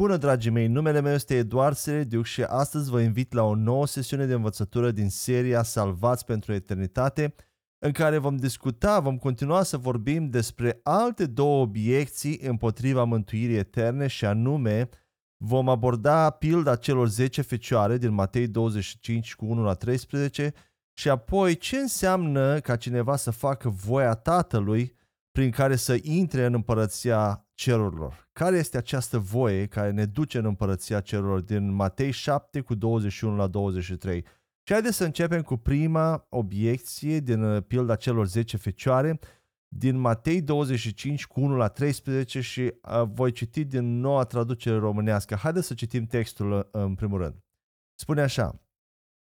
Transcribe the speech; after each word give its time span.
Bună, 0.00 0.16
dragii 0.16 0.50
mei! 0.50 0.66
Numele 0.66 1.00
meu 1.00 1.12
este 1.12 1.34
Eduard 1.34 1.76
Serediuc 1.76 2.24
și 2.24 2.42
astăzi 2.42 2.90
vă 2.90 3.00
invit 3.00 3.32
la 3.32 3.42
o 3.42 3.54
nouă 3.54 3.86
sesiune 3.86 4.26
de 4.26 4.32
învățătură 4.32 4.90
din 4.90 5.08
seria 5.08 5.62
Salvați 5.62 6.24
pentru 6.24 6.52
Eternitate, 6.52 7.34
în 7.78 7.92
care 7.92 8.18
vom 8.18 8.36
discuta, 8.36 9.00
vom 9.00 9.18
continua 9.18 9.62
să 9.62 9.76
vorbim 9.76 10.30
despre 10.30 10.80
alte 10.82 11.26
două 11.26 11.62
obiecții 11.62 12.38
împotriva 12.42 13.04
mântuirii 13.04 13.56
eterne 13.56 14.06
și 14.06 14.24
anume 14.24 14.88
vom 15.36 15.68
aborda 15.68 16.30
pilda 16.30 16.76
celor 16.76 17.08
10 17.08 17.42
fecioare 17.42 17.98
din 17.98 18.12
Matei 18.12 18.48
25 18.48 19.34
cu 19.34 19.44
1 19.44 19.62
la 19.62 19.74
13 19.74 20.52
și 20.92 21.08
apoi 21.08 21.56
ce 21.56 21.76
înseamnă 21.76 22.60
ca 22.60 22.76
cineva 22.76 23.16
să 23.16 23.30
facă 23.30 23.68
voia 23.68 24.14
Tatălui 24.14 24.96
prin 25.30 25.50
care 25.50 25.76
să 25.76 25.96
intre 26.02 26.44
în 26.44 26.54
împărăția 26.54 27.44
cerurilor. 27.60 28.28
Care 28.32 28.56
este 28.56 28.76
această 28.76 29.18
voie 29.18 29.66
care 29.66 29.90
ne 29.90 30.04
duce 30.04 30.38
în 30.38 30.44
împărăția 30.44 31.00
cerurilor 31.00 31.40
din 31.40 31.72
Matei 31.72 32.10
7 32.10 32.60
cu 32.60 32.74
21 32.74 33.36
la 33.36 33.46
23? 33.46 34.24
Și 34.62 34.72
haideți 34.72 34.96
să 34.96 35.04
începem 35.04 35.42
cu 35.42 35.56
prima 35.56 36.26
obiecție 36.28 37.18
din 37.18 37.42
uh, 37.42 37.62
pilda 37.66 37.96
celor 37.96 38.26
10 38.26 38.56
fecioare 38.56 39.18
din 39.68 39.96
Matei 39.96 40.42
25 40.42 41.26
cu 41.26 41.40
1 41.40 41.56
la 41.56 41.68
13 41.68 42.40
și 42.40 42.60
uh, 42.60 43.02
voi 43.02 43.32
citi 43.32 43.64
din 43.64 44.00
noua 44.00 44.24
traducere 44.24 44.76
românească. 44.76 45.34
Haideți 45.34 45.66
să 45.66 45.74
citim 45.74 46.06
textul 46.06 46.52
uh, 46.52 46.64
în 46.70 46.94
primul 46.94 47.18
rând. 47.18 47.34
Spune 47.94 48.20
așa, 48.20 48.62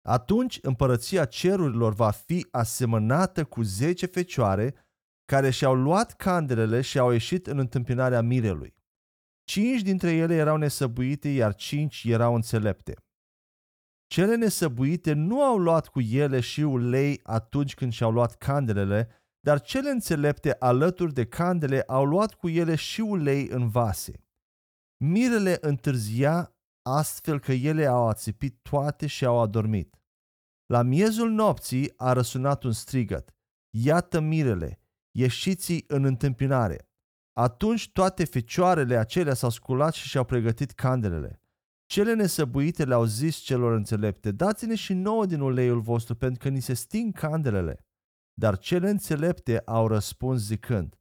atunci 0.08 0.60
împărăția 0.62 1.26
cerurilor 1.26 1.94
va 1.94 2.12
fi 2.12 2.48
asemănată 2.52 3.44
cu 3.44 3.62
10 3.62 4.06
fecioare 4.06 4.74
care 5.30 5.50
și-au 5.50 5.76
luat 5.76 6.16
candelele 6.16 6.82
și 6.82 7.00
au 7.00 7.12
ieșit 7.12 7.48
în 7.48 7.60
întâmpinarea 7.60 8.22
mirelui. 8.22 8.76
Cinci 9.44 9.82
dintre 9.82 10.12
ele 10.12 10.36
erau 10.36 10.58
nesăbuite, 10.58 11.30
iar 11.30 11.56
cinci 11.56 12.04
erau 12.04 12.36
înțelepte. 12.36 12.96
Cele 14.08 14.36
nesăbuite 14.36 15.14
nu 15.14 15.44
au 15.44 15.58
luat 15.58 15.88
cu 15.88 16.00
ele 16.00 16.40
și 16.40 16.62
ulei 16.62 17.20
atunci 17.24 17.74
când 17.74 17.92
și-au 17.92 18.12
luat 18.12 18.36
candelele, 18.36 19.10
dar 19.40 19.62
cele 19.62 19.90
înțelepte 19.90 20.56
alături 20.60 21.14
de 21.14 21.26
candele 21.26 21.82
au 21.82 22.06
luat 22.06 22.34
cu 22.34 22.50
ele 22.50 22.76
și 22.76 23.02
ulei 23.02 23.48
în 23.48 23.70
vase. 23.70 24.24
Mirele 25.04 25.58
întârzia 25.62 26.56
astfel 26.82 27.40
că 27.40 27.52
ele 27.52 27.86
au 27.86 28.08
ațipit 28.08 28.60
toate 28.62 29.08
și 29.08 29.26
au 29.26 29.40
adormit. 29.40 29.96
La 30.66 30.82
miezul 30.82 31.30
nopții 31.30 31.94
a 31.98 32.14
răsunat 32.14 32.64
un 32.64 32.72
strigăt. 32.72 33.34
Iată 33.78 34.20
mirele, 34.20 34.79
ieșiți 35.12 35.84
în 35.88 36.04
întâmpinare. 36.04 36.90
Atunci 37.34 37.92
toate 37.92 38.26
fecioarele 38.26 38.98
acelea 38.98 39.34
s-au 39.34 39.50
sculat 39.50 39.94
și 39.94 40.08
și-au 40.08 40.26
pregătit 40.26 40.72
candelele. 40.72 41.42
Cele 41.86 42.14
nesăbuite 42.14 42.86
le-au 42.86 43.04
zis 43.06 43.36
celor 43.36 43.74
înțelepte, 43.74 44.32
dați-ne 44.32 44.76
și 44.76 44.94
nouă 44.94 45.26
din 45.26 45.40
uleiul 45.40 45.80
vostru, 45.80 46.16
pentru 46.16 46.40
că 46.40 46.50
ni 46.50 46.60
se 46.60 46.74
sting 46.74 47.14
candelele. 47.14 47.86
Dar 48.34 48.58
cele 48.58 48.90
înțelepte 48.90 49.62
au 49.66 49.88
răspuns 49.88 50.42
zicând, 50.42 51.00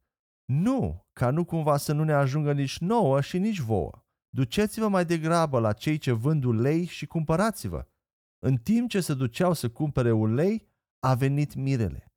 nu, 0.51 1.07
ca 1.13 1.31
nu 1.31 1.45
cumva 1.45 1.77
să 1.77 1.93
nu 1.93 2.03
ne 2.03 2.13
ajungă 2.13 2.53
nici 2.53 2.77
nouă 2.77 3.21
și 3.21 3.37
nici 3.37 3.59
vouă. 3.59 4.03
Duceți-vă 4.29 4.87
mai 4.87 5.05
degrabă 5.05 5.59
la 5.59 5.73
cei 5.73 5.97
ce 5.97 6.11
vând 6.11 6.43
ulei 6.43 6.85
și 6.85 7.05
cumpărați-vă. 7.05 7.87
În 8.39 8.55
timp 8.55 8.89
ce 8.89 8.99
se 8.99 9.13
duceau 9.13 9.53
să 9.53 9.69
cumpere 9.69 10.11
ulei, 10.11 10.67
a 10.99 11.13
venit 11.13 11.55
mirele. 11.55 12.08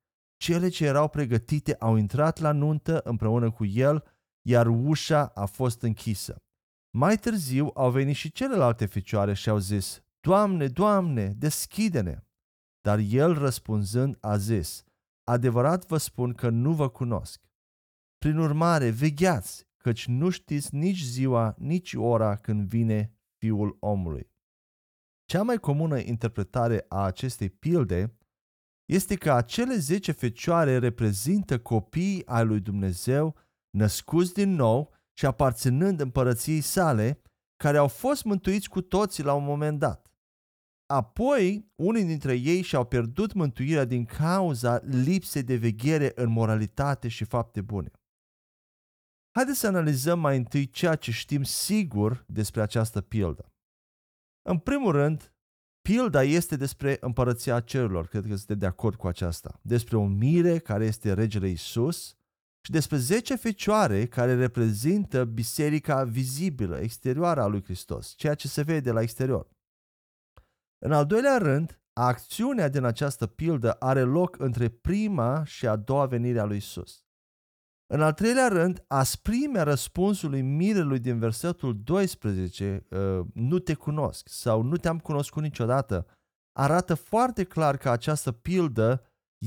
Cele 0.42 0.68
ce 0.68 0.84
erau 0.84 1.08
pregătite 1.08 1.74
au 1.74 1.96
intrat 1.96 2.38
la 2.38 2.52
nuntă 2.52 3.00
împreună 3.04 3.50
cu 3.50 3.64
el, 3.64 4.04
iar 4.48 4.66
ușa 4.66 5.26
a 5.26 5.44
fost 5.44 5.82
închisă. 5.82 6.36
Mai 6.96 7.16
târziu 7.16 7.70
au 7.74 7.90
venit 7.90 8.14
și 8.14 8.32
celelalte 8.32 8.86
ficioare 8.86 9.34
și 9.34 9.48
au 9.48 9.58
zis, 9.58 10.02
Doamne, 10.20 10.68
Doamne, 10.68 11.28
deschide-ne! 11.28 12.24
Dar 12.80 12.98
el 12.98 13.38
răspunzând 13.38 14.16
a 14.20 14.36
zis, 14.36 14.84
Adevărat 15.24 15.86
vă 15.86 15.96
spun 15.96 16.32
că 16.32 16.48
nu 16.48 16.72
vă 16.72 16.88
cunosc. 16.88 17.40
Prin 18.18 18.38
urmare, 18.38 18.90
vegheați, 18.90 19.68
căci 19.76 20.06
nu 20.06 20.30
știți 20.30 20.74
nici 20.74 21.02
ziua, 21.02 21.54
nici 21.58 21.94
ora 21.94 22.36
când 22.36 22.68
vine 22.68 23.16
Fiul 23.38 23.76
omului. 23.80 24.30
Cea 25.24 25.42
mai 25.42 25.58
comună 25.58 25.98
interpretare 25.98 26.84
a 26.88 27.04
acestei 27.04 27.50
pilde 27.50 28.16
este 28.92 29.16
că 29.16 29.32
acele 29.32 29.76
zece 29.76 30.12
fecioare 30.12 30.78
reprezintă 30.78 31.58
copiii 31.58 32.26
ai 32.26 32.44
lui 32.44 32.60
Dumnezeu 32.60 33.36
născuți 33.70 34.32
din 34.32 34.54
nou 34.54 34.94
și 35.12 35.26
aparținând 35.26 36.00
împărăției 36.00 36.60
sale, 36.60 37.22
care 37.56 37.76
au 37.76 37.88
fost 37.88 38.24
mântuiți 38.24 38.68
cu 38.68 38.80
toții 38.80 39.22
la 39.22 39.34
un 39.34 39.44
moment 39.44 39.78
dat. 39.78 40.12
Apoi, 40.86 41.72
unii 41.74 42.04
dintre 42.04 42.34
ei 42.34 42.62
și-au 42.62 42.84
pierdut 42.84 43.32
mântuirea 43.32 43.84
din 43.84 44.04
cauza 44.04 44.80
lipsei 44.84 45.42
de 45.42 45.56
veghere 45.56 46.12
în 46.14 46.30
moralitate 46.30 47.08
și 47.08 47.24
fapte 47.24 47.60
bune. 47.60 47.90
Haideți 49.34 49.58
să 49.58 49.66
analizăm 49.66 50.20
mai 50.20 50.36
întâi 50.36 50.70
ceea 50.70 50.94
ce 50.94 51.10
știm 51.10 51.42
sigur 51.42 52.24
despre 52.28 52.60
această 52.60 53.00
pildă. 53.00 53.52
În 54.48 54.58
primul 54.58 54.92
rând, 54.92 55.34
Pilda 55.82 56.22
este 56.22 56.56
despre 56.56 56.96
împărăția 57.00 57.60
cerurilor, 57.60 58.06
cred 58.06 58.22
că 58.22 58.36
sunteți 58.36 58.58
de 58.58 58.66
acord 58.66 58.96
cu 58.96 59.06
aceasta. 59.06 59.60
Despre 59.62 59.96
un 59.96 60.16
mire 60.16 60.58
care 60.58 60.84
este 60.84 61.12
regele 61.12 61.48
Isus 61.48 62.16
și 62.64 62.70
despre 62.70 62.96
10 62.96 63.36
fecioare 63.36 64.06
care 64.06 64.34
reprezintă 64.34 65.24
biserica 65.24 66.04
vizibilă, 66.04 66.78
exterioară 66.78 67.42
a 67.42 67.46
lui 67.46 67.62
Hristos, 67.62 68.14
ceea 68.16 68.34
ce 68.34 68.48
se 68.48 68.62
vede 68.62 68.90
la 68.90 69.00
exterior. 69.00 69.50
În 70.78 70.92
al 70.92 71.06
doilea 71.06 71.38
rând, 71.38 71.80
acțiunea 71.92 72.68
din 72.68 72.84
această 72.84 73.26
pildă 73.26 73.72
are 73.72 74.02
loc 74.02 74.38
între 74.38 74.68
prima 74.68 75.44
și 75.44 75.66
a 75.66 75.76
doua 75.76 76.06
venire 76.06 76.38
a 76.38 76.44
lui 76.44 76.56
Isus. 76.56 77.04
În 77.92 78.00
al 78.00 78.12
treilea 78.12 78.48
rând, 78.48 78.84
asprimea 78.86 79.62
răspunsului 79.62 80.42
mirelui 80.42 80.98
din 80.98 81.18
versetul 81.18 81.82
12, 81.82 82.86
uh, 82.90 83.26
nu 83.34 83.58
te 83.58 83.74
cunosc 83.74 84.28
sau 84.28 84.62
nu 84.62 84.76
te-am 84.76 84.98
cunoscut 84.98 85.42
niciodată, 85.42 86.06
arată 86.52 86.94
foarte 86.94 87.44
clar 87.44 87.76
că 87.76 87.90
această 87.90 88.32
pildă 88.32 89.04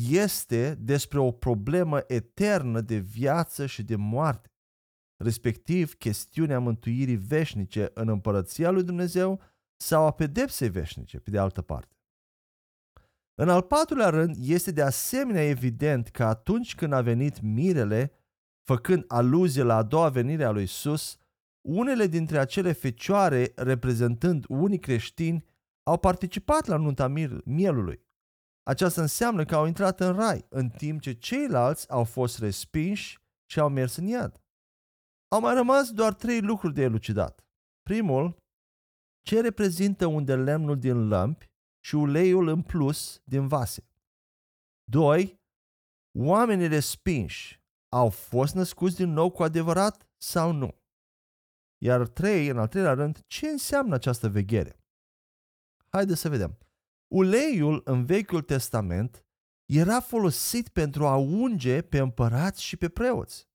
este 0.10 0.76
despre 0.76 1.20
o 1.20 1.32
problemă 1.32 2.00
eternă 2.08 2.82
de 2.82 2.98
viață 2.98 3.66
și 3.66 3.84
de 3.84 3.96
moarte, 3.96 4.50
respectiv 5.24 5.94
chestiunea 5.94 6.60
mântuirii 6.60 7.16
veșnice 7.16 7.92
în 7.94 8.10
împărăția 8.10 8.70
lui 8.70 8.84
Dumnezeu 8.84 9.42
sau 9.84 10.06
a 10.06 10.12
pedepsei 10.12 10.70
veșnice, 10.70 11.20
pe 11.20 11.30
de 11.30 11.38
altă 11.38 11.62
parte. 11.62 11.96
În 13.42 13.50
al 13.50 13.62
patrulea 13.62 14.10
rând, 14.10 14.36
este 14.40 14.72
de 14.72 14.82
asemenea 14.82 15.48
evident 15.48 16.08
că 16.08 16.24
atunci 16.24 16.76
când 16.76 16.94
a 16.94 17.02
venit 17.02 17.42
mirele, 17.42 18.12
făcând 18.66 19.04
aluzie 19.08 19.64
la 19.64 19.76
a 19.76 19.84
doua 19.84 20.10
venire 20.10 20.44
a 20.44 20.52
lui 20.52 20.64
Isus, 20.64 21.18
unele 21.68 22.08
dintre 22.08 22.38
acele 22.38 22.72
fecioare, 22.72 23.52
reprezentând 23.56 24.46
unii 24.48 24.80
creștini, 24.80 25.46
au 25.84 25.98
participat 25.98 26.66
la 26.66 26.78
nunta 26.78 27.08
mielului. 27.46 28.04
Aceasta 28.64 29.02
înseamnă 29.02 29.46
că 29.46 29.56
au 29.56 29.66
intrat 29.66 30.00
în 30.00 30.14
rai, 30.14 30.46
în 30.50 30.70
timp 30.70 31.02
ce 31.02 31.14
ceilalți 31.14 31.90
au 31.90 32.04
fost 32.04 32.40
respinși 32.40 33.20
și 33.50 33.60
au 33.60 33.70
mers 33.70 33.96
în 33.96 34.08
iad. 34.08 34.42
Au 35.28 35.40
mai 35.40 35.54
rămas 35.54 35.92
doar 35.92 36.14
trei 36.14 36.42
lucruri 36.42 36.74
de 36.74 36.82
elucidat. 36.82 37.46
Primul, 37.82 38.38
ce 39.22 39.42
reprezintă 39.42 40.06
unde 40.06 40.36
lemnul 40.36 40.80
din 40.80 41.08
lămpi 41.08 41.50
și 41.86 41.96
uleiul 41.96 42.48
în 42.48 42.62
plus 42.62 43.22
din 43.24 43.48
vase. 43.48 43.90
Doi, 44.84 45.40
oamenii 46.18 46.68
respinși 46.68 47.65
au 47.90 48.10
fost 48.10 48.56
născuți 48.56 48.96
din 48.96 49.10
nou 49.10 49.32
cu 49.32 49.44
adevărat 49.44 50.10
sau 50.18 50.52
nu? 50.52 50.84
Iar 51.78 52.08
trei, 52.08 52.48
în 52.48 52.58
al 52.58 52.68
treilea 52.68 52.94
rând, 52.94 53.24
ce 53.28 53.48
înseamnă 53.48 53.96
această 53.96 54.30
veghere? 54.30 54.80
Haideți 55.90 56.20
să 56.20 56.30
vedem. 56.30 56.58
Uleiul 57.08 57.82
în 57.86 58.06
Vechiul 58.06 58.42
Testament 58.42 59.26
era 59.66 60.00
folosit 60.00 60.70
pentru 60.70 61.06
a 61.06 61.16
unge 61.16 61.82
pe 61.82 62.00
împărați 62.00 62.64
și 62.64 62.78
pe 62.78 62.90
preoți. 62.90 63.50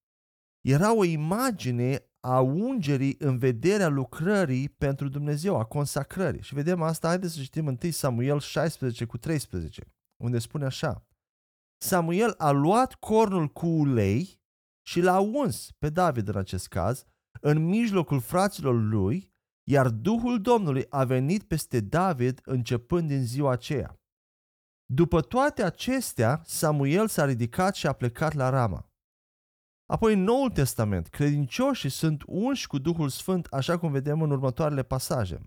Era 0.61 0.95
o 0.95 1.05
imagine 1.05 2.05
a 2.21 2.41
ungerii 2.41 3.17
în 3.19 3.39
vederea 3.39 3.89
lucrării 3.89 4.69
pentru 4.69 5.09
Dumnezeu, 5.09 5.57
a 5.57 5.65
consacrării. 5.65 6.43
Și 6.43 6.55
vedem 6.55 6.83
asta, 6.83 7.09
haideți 7.09 7.35
să 7.35 7.41
citim 7.41 7.67
1 7.67 7.79
Samuel 7.91 8.41
16 8.41 9.05
cu 9.05 9.19
13, 9.19 9.93
unde 10.17 10.39
spune 10.39 10.65
așa. 10.65 11.07
Samuel 11.83 12.35
a 12.39 12.51
luat 12.51 12.95
cornul 12.95 13.49
cu 13.49 13.67
ulei 13.67 14.41
și 14.87 15.01
l-a 15.01 15.19
uns 15.19 15.71
pe 15.79 15.89
David 15.89 16.29
în 16.29 16.37
acest 16.37 16.69
caz, 16.69 17.05
în 17.41 17.65
mijlocul 17.65 18.21
fraților 18.21 18.75
lui, 18.75 19.35
iar 19.69 19.89
Duhul 19.89 20.41
Domnului 20.41 20.87
a 20.89 21.05
venit 21.05 21.43
peste 21.43 21.81
David 21.81 22.41
începând 22.45 23.09
din 23.09 23.25
ziua 23.25 23.53
aceea. 23.53 24.01
După 24.93 25.21
toate 25.21 25.63
acestea, 25.63 26.43
Samuel 26.45 27.09
s-a 27.09 27.25
ridicat 27.25 27.75
și 27.75 27.87
a 27.87 27.93
plecat 27.93 28.33
la 28.33 28.49
Rama. 28.49 28.91
Apoi 29.87 30.13
în 30.13 30.23
Noul 30.23 30.51
Testament, 30.51 31.09
credincioșii 31.09 31.91
sunt 31.91 32.23
unși 32.27 32.67
cu 32.67 32.79
Duhul 32.79 33.09
Sfânt, 33.09 33.47
așa 33.47 33.79
cum 33.79 33.91
vedem 33.91 34.23
în 34.23 34.31
următoarele 34.31 34.83
pasaje. 34.83 35.41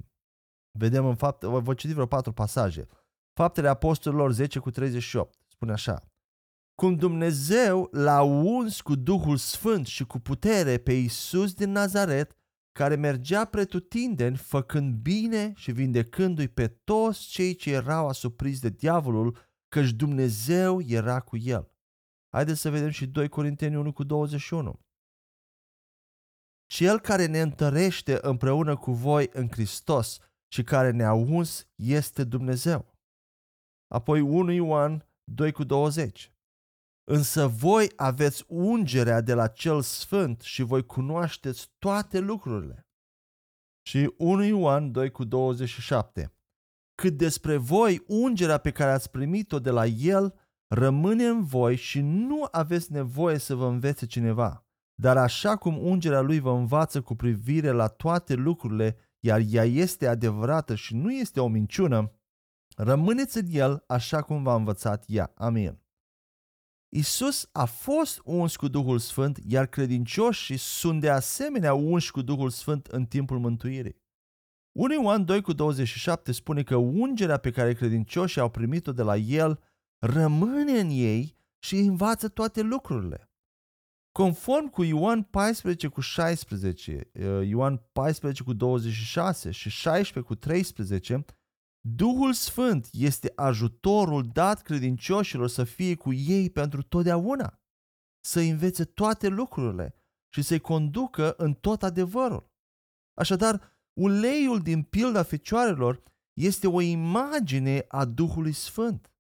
Vedem 0.80 1.06
în 1.06 1.16
fapt, 1.16 1.44
vă 1.44 1.74
citi 1.74 1.94
vreo 1.94 2.06
patru 2.06 2.32
pasaje. 2.32 2.88
Faptele 3.34 3.68
Apostolilor 3.68 4.32
10 4.32 4.60
cu 4.60 4.72
38, 4.72 5.38
spune 5.48 5.72
așa. 5.72 6.13
Cum 6.76 6.96
Dumnezeu 6.96 7.90
l-a 7.92 8.22
uns 8.22 8.82
cu 8.82 8.96
Duhul 8.96 9.38
Sfânt 9.38 9.88
și 9.88 10.06
cu 10.06 10.20
putere 10.20 10.78
pe 10.78 10.94
Iisus 10.94 11.54
din 11.54 11.72
Nazaret, 11.72 12.38
care 12.72 12.96
mergea 12.96 13.46
pretutindeni, 13.46 14.38
făcând 14.38 14.96
bine 14.96 15.54
și 15.56 15.72
vindecându-i 15.72 16.48
pe 16.48 16.68
toți 16.68 17.28
cei 17.28 17.56
ce 17.56 17.72
erau 17.72 18.08
asupriți 18.08 18.62
de 18.62 18.70
diavolul, 18.70 19.38
căci 19.68 19.92
Dumnezeu 19.92 20.82
era 20.82 21.20
cu 21.20 21.38
el. 21.38 21.72
Haideți 22.30 22.60
să 22.60 22.70
vedem 22.70 22.90
și 22.90 23.08
2 23.08 23.30
Corinteni 23.30 23.76
1 23.76 23.94
cu 23.94 24.04
21. 24.04 24.80
Cel 26.66 27.00
care 27.00 27.26
ne 27.26 27.42
întărește 27.42 28.18
împreună 28.22 28.78
cu 28.78 28.92
voi 28.92 29.30
în 29.34 29.50
Hristos 29.50 30.20
și 30.48 30.64
care 30.64 30.92
ne-a 30.92 31.14
uns 31.14 31.68
este 31.76 32.24
Dumnezeu. 32.24 32.98
Apoi 33.88 34.22
1 34.22 34.52
Ioan 34.52 35.08
2 35.24 35.52
cu 35.52 35.64
20. 35.64 36.33
Însă 37.04 37.48
voi 37.48 37.92
aveți 37.96 38.44
ungerea 38.48 39.22
de 39.22 39.34
la 39.34 39.48
cel 39.48 39.82
sfânt 39.82 40.42
și 40.42 40.62
voi 40.62 40.86
cunoașteți 40.86 41.72
toate 41.78 42.20
lucrurile. 42.20 42.88
Și 43.88 44.14
1 44.18 44.44
Ioan 44.44 44.92
2 44.92 45.12
cu 45.12 45.24
27. 45.24 46.36
Cât 46.96 47.18
despre 47.18 47.58
voi, 47.58 48.04
ungerea 48.08 48.58
pe 48.58 48.72
care 48.72 48.92
ați 48.92 49.12
primit-o 49.12 49.60
de 49.60 49.70
la 49.70 49.86
el 49.86 50.40
rămâne 50.68 51.26
în 51.26 51.44
voi 51.44 51.76
și 51.76 52.02
nu 52.02 52.48
aveți 52.52 52.92
nevoie 52.92 53.38
să 53.38 53.56
vă 53.56 53.68
învețe 53.68 54.06
cineva. 54.06 54.68
Dar 54.96 55.18
așa 55.18 55.56
cum 55.56 55.78
ungerea 55.86 56.22
lui 56.22 56.40
vă 56.40 56.52
învață 56.52 57.02
cu 57.02 57.16
privire 57.16 57.72
la 57.72 57.88
toate 57.88 58.34
lucrurile, 58.34 58.98
iar 59.20 59.42
ea 59.50 59.64
este 59.64 60.08
adevărată 60.08 60.76
și 60.76 60.96
nu 60.96 61.12
este 61.12 61.40
o 61.40 61.48
minciună, 61.48 62.12
rămâneți 62.76 63.38
în 63.38 63.48
el 63.50 63.84
așa 63.88 64.22
cum 64.22 64.44
v-a 64.44 64.56
învățat 64.56 65.04
ea. 65.08 65.32
Amin. 65.36 65.83
Isus 66.96 67.50
a 67.52 67.66
fost 67.66 68.22
uns 68.24 68.56
cu 68.56 68.68
Duhul 68.68 69.00
Sfânt, 69.00 69.40
iar 69.48 69.66
credincioșii 69.66 70.58
sunt 70.58 71.02
de 71.02 71.10
asemenea 71.10 71.74
unși 71.74 72.12
cu 72.12 72.22
Duhul 72.22 72.50
Sfânt 72.50 72.86
în 72.86 73.06
timpul 73.06 73.40
mântuirii. 73.40 74.02
1 74.72 74.94
Ioan 74.94 75.26
2 75.26 75.42
cu 75.42 75.54
27 75.54 76.32
spune 76.32 76.64
că 76.64 76.76
ungerea 76.76 77.38
pe 77.38 77.52
care 77.52 77.74
credincioșii 77.74 78.42
au 78.42 78.50
primit-o 78.50 78.92
de 78.92 79.02
la 79.02 79.16
El 79.16 79.60
rămâne 80.06 80.80
în 80.80 80.90
ei 80.90 81.36
și 81.60 81.76
îi 81.76 81.86
învață 81.86 82.28
toate 82.28 82.62
lucrurile. 82.62 83.32
Conform 84.12 84.70
cu 84.70 84.84
Ioan 84.84 85.24
14 85.24 85.88
cu 85.88 86.02
16, 86.02 87.12
uh, 87.14 87.48
Ioan 87.48 87.82
14 87.92 88.44
cu 88.44 88.54
26 88.54 89.52
și 89.52 89.70
16 89.70 90.34
cu 90.34 90.40
13, 90.40 91.26
Duhul 91.88 92.34
Sfânt 92.34 92.90
este 92.92 93.32
ajutorul 93.36 94.30
dat 94.34 94.62
credincioșilor 94.62 95.48
să 95.48 95.64
fie 95.64 95.96
cu 95.96 96.14
ei 96.14 96.50
pentru 96.50 96.84
totdeauna, 96.84 97.62
să 98.26 98.40
învețe 98.40 98.84
toate 98.84 99.28
lucrurile 99.28 99.96
și 100.34 100.42
să-i 100.42 100.60
conducă 100.60 101.34
în 101.38 101.54
tot 101.54 101.84
adevărul. 101.84 102.52
Așadar, 103.14 103.78
uleiul 104.00 104.62
din 104.62 104.84
pilda 104.84 105.24
fecioarelor 105.24 106.04
este 106.34 106.68
o 106.68 106.82
imagine 106.82 107.86
a 107.88 108.06
Duhului 108.06 108.54
Sfânt. 108.54 109.13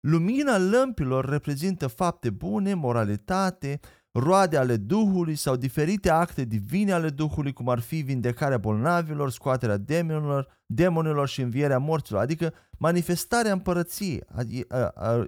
Lumina 0.00 0.58
lămpilor 0.58 1.24
reprezintă 1.24 1.86
fapte 1.86 2.30
bune, 2.30 2.74
moralitate, 2.74 3.80
roade 4.12 4.56
ale 4.56 4.76
Duhului 4.76 5.34
sau 5.34 5.56
diferite 5.56 6.10
acte 6.10 6.44
divine 6.44 6.92
ale 6.92 7.10
Duhului, 7.10 7.52
cum 7.52 7.68
ar 7.68 7.78
fi 7.78 8.00
vindecarea 8.00 8.58
bolnavilor, 8.58 9.30
scoaterea 9.30 9.76
demonilor, 9.76 10.62
demonilor 10.66 11.28
și 11.28 11.40
învierea 11.40 11.78
morților, 11.78 12.20
adică 12.20 12.54
manifestarea 12.78 13.52
împărăției 13.52 14.24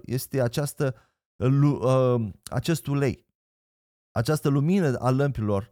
este 0.03 0.41
această, 0.41 0.95
acest 2.51 2.87
ulei, 2.87 3.25
această 4.11 4.49
lumină 4.49 4.97
a 4.97 5.09
lămpilor 5.09 5.71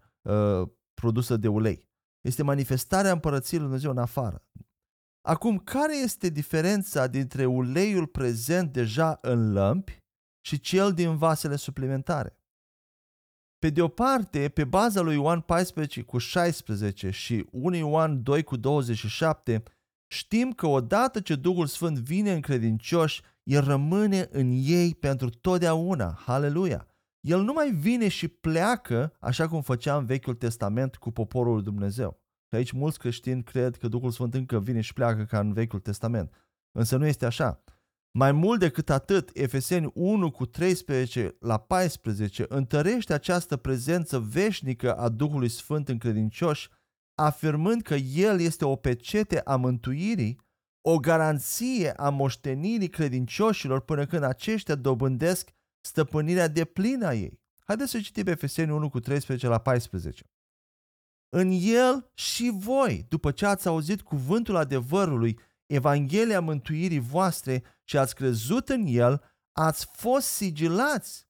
produsă 0.93 1.37
de 1.37 1.47
ulei. 1.47 1.87
Este 2.21 2.43
manifestarea 2.43 3.11
împărăției 3.11 3.59
lui 3.59 3.67
Dumnezeu 3.67 3.91
în 3.91 3.97
afară. 3.97 4.43
Acum, 5.21 5.57
care 5.57 5.98
este 5.98 6.30
diferența 6.30 7.07
dintre 7.07 7.45
uleiul 7.45 8.07
prezent 8.07 8.74
deja 8.74 9.18
în 9.21 9.51
lămpi 9.51 9.98
și 10.45 10.60
cel 10.60 10.94
din 10.94 11.18
vasele 11.18 11.56
suplimentare? 11.56 12.38
Pe 13.60 13.69
de 13.69 13.81
o 13.81 13.88
parte, 13.88 14.50
pe 14.50 14.63
baza 14.63 15.01
lui 15.01 15.13
Ioan 15.13 15.42
14 15.42 16.01
cu 16.01 16.18
16 16.18 17.10
și 17.10 17.45
1 17.51 17.75
Ioan 17.75 18.24
2 18.24 18.44
cu 18.44 18.56
27, 18.56 19.63
știm 20.12 20.51
că 20.51 20.68
odată 20.68 21.19
ce 21.19 21.36
Duhul 21.36 21.66
Sfânt 21.66 21.98
vine 21.98 22.33
în 22.33 22.42
credincioși, 22.42 23.21
El 23.44 23.63
rămâne 23.63 24.27
în 24.31 24.51
ei 24.63 24.95
pentru 24.95 25.30
totdeauna. 25.30 26.19
Haleluia! 26.25 26.88
El 27.19 27.42
nu 27.42 27.54
mai 27.54 27.71
vine 27.71 28.07
și 28.07 28.27
pleacă 28.27 29.16
așa 29.19 29.48
cum 29.48 29.62
făcea 29.62 29.98
în 29.98 30.06
Vechiul 30.06 30.36
Testament 30.36 30.95
cu 30.95 31.12
poporul 31.12 31.54
lui 31.54 31.63
Dumnezeu. 31.63 32.21
Și 32.49 32.55
aici 32.55 32.71
mulți 32.71 32.99
creștini 32.99 33.43
cred 33.43 33.75
că 33.75 33.87
Duhul 33.87 34.11
Sfânt 34.11 34.33
încă 34.33 34.59
vine 34.59 34.81
și 34.81 34.93
pleacă 34.93 35.23
ca 35.23 35.39
în 35.39 35.53
Vechiul 35.53 35.79
Testament. 35.79 36.33
Însă 36.71 36.97
nu 36.97 37.05
este 37.05 37.25
așa. 37.25 37.63
Mai 38.11 38.31
mult 38.31 38.59
decât 38.59 38.89
atât, 38.89 39.29
Efeseni 39.33 39.91
1 39.93 40.31
cu 40.31 40.45
13 40.45 41.35
la 41.39 41.57
14 41.57 42.45
întărește 42.47 43.13
această 43.13 43.57
prezență 43.57 44.19
veșnică 44.19 44.95
a 44.95 45.09
Duhului 45.09 45.49
Sfânt 45.49 45.89
în 45.89 45.97
credincioși, 45.97 46.69
afirmând 47.15 47.81
că 47.81 47.95
El 47.95 48.39
este 48.39 48.65
o 48.65 48.75
pecete 48.75 49.41
a 49.41 49.55
mântuirii, 49.55 50.41
o 50.81 50.97
garanție 50.97 51.91
a 51.91 52.09
moștenirii 52.09 52.89
credincioșilor 52.89 53.79
până 53.79 54.05
când 54.05 54.23
aceștia 54.23 54.75
dobândesc 54.75 55.49
stăpânirea 55.81 56.47
de 56.47 56.65
plină 56.65 57.05
a 57.05 57.13
ei. 57.13 57.39
Haideți 57.65 57.91
să 57.91 57.99
citim 57.99 58.27
Efeseni 58.27 58.71
1 58.71 58.89
cu 58.89 58.99
13 58.99 59.47
la 59.47 59.57
14. 59.57 60.23
În 61.29 61.51
El 61.61 62.11
și 62.13 62.51
voi, 62.53 63.05
după 63.09 63.31
ce 63.31 63.45
ați 63.45 63.67
auzit 63.67 64.01
cuvântul 64.01 64.55
adevărului, 64.55 65.39
Evanghelia 65.65 66.41
mântuirii 66.41 66.99
voastre 66.99 67.63
și 67.83 67.97
ați 67.97 68.15
crezut 68.15 68.69
în 68.69 68.85
El, 68.87 69.23
ați 69.51 69.87
fost 69.91 70.27
sigilați 70.27 71.27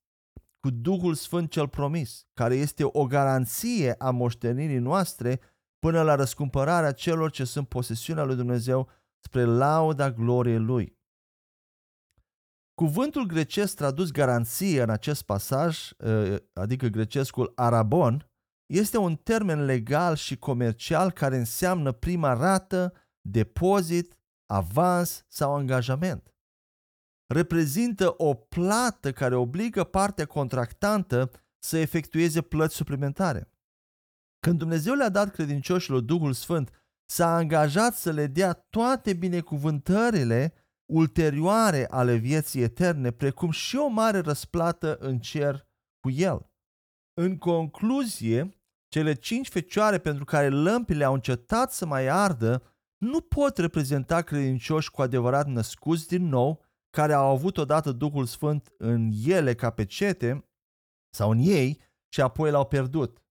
cu 0.60 0.69
Duhul 0.69 1.13
Sfânt 1.13 1.51
cel 1.51 1.68
promis, 1.68 2.28
care 2.33 2.56
este 2.56 2.83
o 2.83 3.06
garanție 3.06 3.95
a 3.97 4.12
moștenirii 4.12 4.78
noastre 4.78 5.40
până 5.80 6.02
la 6.02 6.16
răscumpărarea 6.16 6.92
celor 6.92 7.31
ce 7.31 7.44
sunt 7.44 7.68
posesiunea 7.68 8.24
lui 8.24 8.35
Dumnezeu 8.35 8.90
spre 9.19 9.44
lauda 9.44 10.12
gloriei 10.12 10.59
Lui. 10.59 10.97
Cuvântul 12.74 13.26
grecesc 13.26 13.76
tradus 13.76 14.12
garanție 14.12 14.81
în 14.81 14.90
acest 14.90 15.21
pasaj, 15.21 15.90
ă, 16.00 16.38
adică 16.54 16.88
grecescul 16.88 17.52
arabon, 17.56 18.29
este 18.69 18.97
un 18.97 19.16
termen 19.16 19.66
legal 19.66 20.16
și 20.16 20.38
comercial 20.38 21.11
care 21.11 21.38
înseamnă 21.38 21.92
prima 21.92 22.33
rată, 22.33 22.94
depozit 23.21 24.18
avans 24.45 25.26
sau 25.28 25.56
angajament. 25.56 26.33
Reprezintă 27.33 28.14
o 28.18 28.33
plată 28.33 29.11
care 29.11 29.35
obligă 29.35 29.83
partea 29.83 30.26
contractantă 30.26 31.31
să 31.64 31.78
efectueze 31.78 32.42
plăți 32.42 32.76
suplimentare. 32.76 33.52
Când 34.40 34.57
Dumnezeu 34.57 34.94
le-a 34.94 35.09
dat 35.09 35.31
credincioșilor 35.31 35.99
Duhul 35.99 36.33
Sfânt, 36.33 36.83
s-a 37.11 37.35
angajat 37.35 37.95
să 37.95 38.11
le 38.11 38.28
dea 38.28 38.54
toate 38.54 39.14
binecuvântările 39.14 40.54
ulterioare 40.92 41.88
ale 41.90 42.16
vieții 42.16 42.61
eterne, 42.61 43.11
precum 43.11 43.52
și 43.52 43.76
o 43.76 43.88
mare 43.88 44.19
răsplată 44.19 44.95
în 44.95 45.19
cer 45.19 45.68
cu 45.99 46.09
el. 46.09 46.52
În 47.14 47.38
concluzie, 47.38 48.58
cele 48.90 49.14
cinci 49.14 49.50
fecioare 49.50 49.98
pentru 49.98 50.26
care 50.26 50.50
lămpile 50.50 51.04
au 51.04 51.14
încetat 51.14 51.72
să 51.72 51.86
mai 51.86 52.08
ardă 52.08 52.64
nu 52.98 53.22
pot 53.22 53.58
reprezenta 53.58 54.22
credincioși 54.22 54.92
cu 54.92 55.02
adevărat 55.02 55.48
născuți 55.48 56.08
din 56.08 56.28
nou, 56.28 56.66
care 56.90 57.14
au 57.14 57.31
avut 57.31 57.58
odată 57.58 57.92
Duhul 57.92 58.26
Sfânt 58.26 58.74
în 58.78 59.12
ele 59.26 59.56
ca 59.56 59.69
pecete 59.69 60.50
sau 61.16 61.31
în 61.31 61.38
ei 61.38 61.81
și 62.14 62.22
apoi 62.22 62.52
l-au 62.52 62.66
pierdut. 62.66 63.24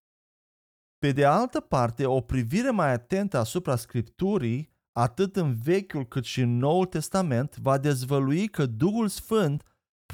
Pe 0.99 1.13
de 1.13 1.25
altă 1.25 1.61
parte, 1.61 2.07
o 2.07 2.21
privire 2.21 2.71
mai 2.71 2.93
atentă 2.93 3.39
asupra 3.39 3.77
Scripturii, 3.77 4.77
atât 4.93 5.37
în 5.37 5.55
Vechiul 5.55 6.07
cât 6.07 6.25
și 6.25 6.41
în 6.41 6.57
Noul 6.57 6.87
Testament, 6.87 7.57
va 7.57 7.79
dezvălui 7.79 8.49
că 8.49 8.67
Duhul 8.67 9.09
Sfânt 9.09 9.63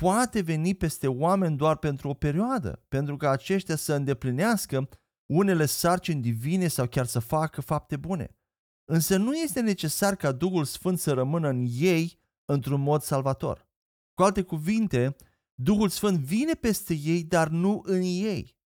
poate 0.00 0.40
veni 0.40 0.74
peste 0.74 1.08
oameni 1.08 1.56
doar 1.56 1.76
pentru 1.76 2.08
o 2.08 2.14
perioadă, 2.14 2.84
pentru 2.88 3.16
ca 3.16 3.30
aceștia 3.30 3.76
să 3.76 3.94
îndeplinească 3.94 4.88
unele 5.34 5.66
sarcini 5.66 6.20
divine 6.20 6.68
sau 6.68 6.86
chiar 6.86 7.06
să 7.06 7.18
facă 7.18 7.60
fapte 7.60 7.96
bune. 7.96 8.36
Însă 8.84 9.16
nu 9.16 9.34
este 9.34 9.60
necesar 9.60 10.16
ca 10.16 10.32
Duhul 10.32 10.64
Sfânt 10.64 10.98
să 10.98 11.12
rămână 11.12 11.48
în 11.48 11.66
ei 11.70 12.18
într-un 12.44 12.80
mod 12.80 13.02
salvator. 13.02 13.68
Cu 14.14 14.22
alte 14.22 14.42
cuvinte, 14.42 15.16
Duhul 15.54 15.88
Sfânt 15.88 16.18
vine 16.18 16.52
peste 16.52 16.94
ei, 16.94 17.24
dar 17.24 17.48
nu 17.48 17.82
în 17.84 18.00
ei. 18.02 18.56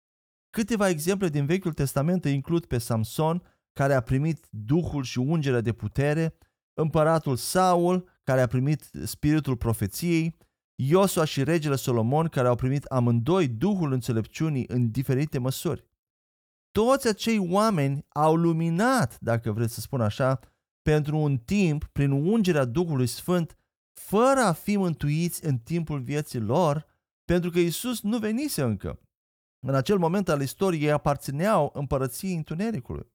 Câteva 0.51 0.89
exemple 0.89 1.29
din 1.29 1.47
Vechiul 1.47 1.73
Testament 1.73 2.25
îi 2.25 2.35
includ 2.35 2.65
pe 2.65 2.79
Samson, 2.79 3.43
care 3.73 3.95
a 3.95 4.01
primit 4.01 4.47
Duhul 4.51 5.03
și 5.03 5.19
ungerea 5.19 5.61
de 5.61 5.73
putere, 5.73 6.39
împăratul 6.75 7.37
Saul, 7.37 8.09
care 8.25 8.41
a 8.41 8.47
primit 8.47 8.91
spiritul 9.05 9.57
profeției, 9.57 10.37
Iosua 10.75 11.25
și 11.25 11.45
regele 11.45 11.77
Solomon, 11.77 12.27
care 12.27 12.49
au 12.49 12.55
primit 12.55 12.85
amândoi 12.85 13.49
Duhul 13.49 13.93
înțelepciunii 13.93 14.65
în 14.69 14.91
diferite 14.91 15.39
măsuri. 15.39 15.88
Toți 16.79 17.09
acei 17.09 17.39
oameni 17.39 18.07
au 18.09 18.37
luminat, 18.37 19.21
dacă 19.21 19.53
vreți 19.53 19.75
să 19.75 19.81
spun 19.81 20.01
așa, 20.01 20.41
pentru 20.83 21.17
un 21.17 21.39
timp 21.39 21.85
prin 21.85 22.11
ungerea 22.11 22.65
Duhului 22.65 23.07
Sfânt, 23.07 23.59
fără 24.01 24.41
a 24.41 24.53
fi 24.53 24.77
mântuiți 24.77 25.45
în 25.45 25.59
timpul 25.59 26.01
vieții 26.01 26.41
lor, 26.41 26.87
pentru 27.25 27.51
că 27.51 27.59
Isus 27.59 28.01
nu 28.03 28.19
venise 28.19 28.63
încă. 28.63 29.01
În 29.67 29.75
acel 29.75 29.99
moment 29.99 30.29
al 30.29 30.41
istoriei 30.41 30.91
aparțineau 30.91 31.71
împărăției 31.75 32.35
întunericului. 32.35 33.13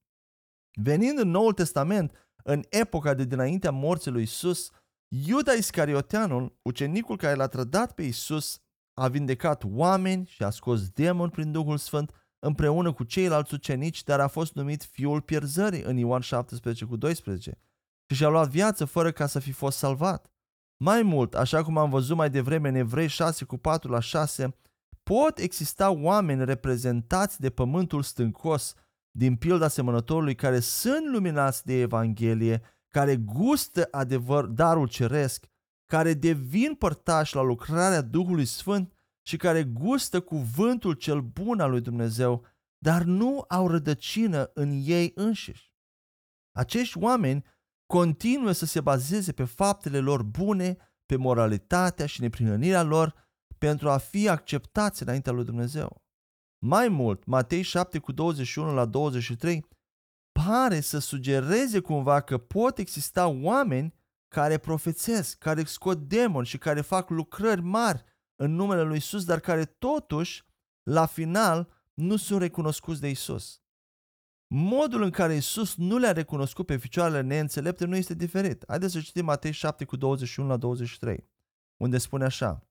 Venind 0.82 1.20
în 1.20 1.30
Noul 1.30 1.54
Testament, 1.54 2.16
în 2.44 2.64
epoca 2.70 3.14
de 3.14 3.24
dinaintea 3.24 3.72
morții 3.72 4.12
lui 4.12 4.24
Isus, 4.24 4.70
Iuda 5.08 5.52
Iscarioteanul, 5.52 6.60
ucenicul 6.62 7.18
care 7.18 7.36
l-a 7.36 7.48
trădat 7.48 7.94
pe 7.94 8.02
Isus, 8.02 8.62
a 8.94 9.08
vindecat 9.08 9.64
oameni 9.66 10.26
și 10.26 10.44
a 10.44 10.50
scos 10.50 10.90
demoni 10.90 11.32
prin 11.32 11.52
Duhul 11.52 11.78
Sfânt 11.78 12.23
împreună 12.44 12.94
cu 12.94 13.04
ceilalți 13.04 13.54
ucenici, 13.54 14.04
dar 14.04 14.20
a 14.20 14.28
fost 14.28 14.54
numit 14.54 14.84
fiul 14.84 15.22
pierzării 15.22 15.82
în 15.82 15.98
Ioan 15.98 16.22
17 16.22 16.86
cu 16.86 16.96
12 16.96 17.58
și 18.10 18.16
și-a 18.16 18.28
luat 18.28 18.50
viață 18.50 18.86
fără 18.86 19.12
ca 19.12 19.26
să 19.26 19.40
fi 19.40 19.52
fost 19.52 19.78
salvat. 19.78 20.32
Mai 20.78 21.02
mult, 21.02 21.34
așa 21.34 21.64
cum 21.64 21.78
am 21.78 21.90
văzut 21.90 22.16
mai 22.16 22.30
devreme 22.30 22.70
în 22.70 22.76
Evrei 22.76 23.08
6 23.08 23.46
cu 23.46 23.58
4 23.58 23.92
la 23.92 24.00
6, 24.00 24.56
pot 25.04 25.38
exista 25.38 25.92
oameni 25.92 26.46
reprezentați 26.46 27.40
de 27.40 27.50
pământul 27.50 28.02
stâncos 28.02 28.74
din 29.12 29.36
pilda 29.36 29.68
semănătorului 29.68 30.36
care 30.36 30.60
sunt 30.60 31.12
luminați 31.12 31.66
de 31.66 31.80
Evanghelie, 31.80 32.62
care 32.88 33.16
gustă 33.16 33.88
adevăr, 33.92 34.46
darul 34.46 34.88
ceresc, 34.88 35.46
care 35.86 36.14
devin 36.14 36.76
părtași 36.76 37.36
la 37.36 37.42
lucrarea 37.42 38.02
Duhului 38.02 38.46
Sfânt 38.46 38.94
și 39.26 39.38
care 39.38 39.64
gustă 39.64 40.22
cuvântul 40.22 40.94
cel 40.94 41.22
bun 41.22 41.60
al 41.60 41.70
lui 41.70 41.82
Dumnezeu, 41.82 42.46
dar 42.78 43.04
nu 43.04 43.46
au 43.48 43.68
rădăcină 43.68 44.52
în 44.54 44.82
ei 44.84 45.12
înșiși. 45.16 45.74
Acești 46.52 46.98
oameni 46.98 47.46
continuă 47.86 48.52
să 48.52 48.66
se 48.66 48.82
bazeze 48.82 49.32
pe 49.32 49.44
faptele 49.44 50.00
lor 50.00 50.24
bune, 50.24 50.78
pe 51.06 51.16
moralitatea 51.16 52.06
și 52.06 52.22
neprihănirea 52.22 52.84
lor 52.84 53.32
pentru 53.58 53.90
a 53.90 53.98
fi 53.98 54.30
acceptați 54.30 55.04
înaintea 55.04 55.32
lui 55.32 55.44
Dumnezeu. 55.44 56.04
Mai 56.66 56.88
mult, 56.88 57.26
Matei 57.26 57.62
7 57.62 58.00
cu 58.00 58.12
21 58.12 58.74
la 58.74 58.86
23 58.86 59.68
pare 60.32 60.80
să 60.80 61.00
sugereze 61.00 61.80
cumva 61.80 62.22
că 62.22 62.38
pot 62.38 62.78
exista 62.78 63.28
oameni 63.28 63.94
care 64.28 64.58
profețesc, 64.58 65.38
care 65.38 65.64
scot 65.64 65.98
demoni 65.98 66.46
și 66.46 66.58
care 66.58 66.82
fac 66.82 67.10
lucrări 67.10 67.62
mari 67.62 68.04
în 68.44 68.56
numele 68.56 68.82
lui 68.82 68.98
Isus, 68.98 69.26
dar 69.26 69.40
care 69.40 69.66
totuși, 69.66 70.44
la 70.84 71.06
final, 71.06 71.74
nu 71.94 72.16
sunt 72.16 72.42
recunoscuți 72.42 73.02
de 73.02 73.10
Isus. 73.10 73.62
Modul 74.48 75.02
în 75.02 75.10
care 75.10 75.36
Isus 75.36 75.76
nu 75.76 75.98
le-a 75.98 76.12
recunoscut 76.12 76.66
pe 76.66 76.78
ficioarele 76.78 77.22
neînțelepte 77.22 77.86
nu 77.86 77.96
este 77.96 78.14
diferit. 78.14 78.64
Haideți 78.68 78.94
să 78.94 79.00
citim 79.00 79.26
Matei 79.26 79.52
7 79.52 79.86
cu 79.86 79.96
21 79.96 80.48
la 80.48 80.58
23, 80.58 81.30
unde 81.82 81.98
spune 81.98 82.24
așa. 82.24 82.68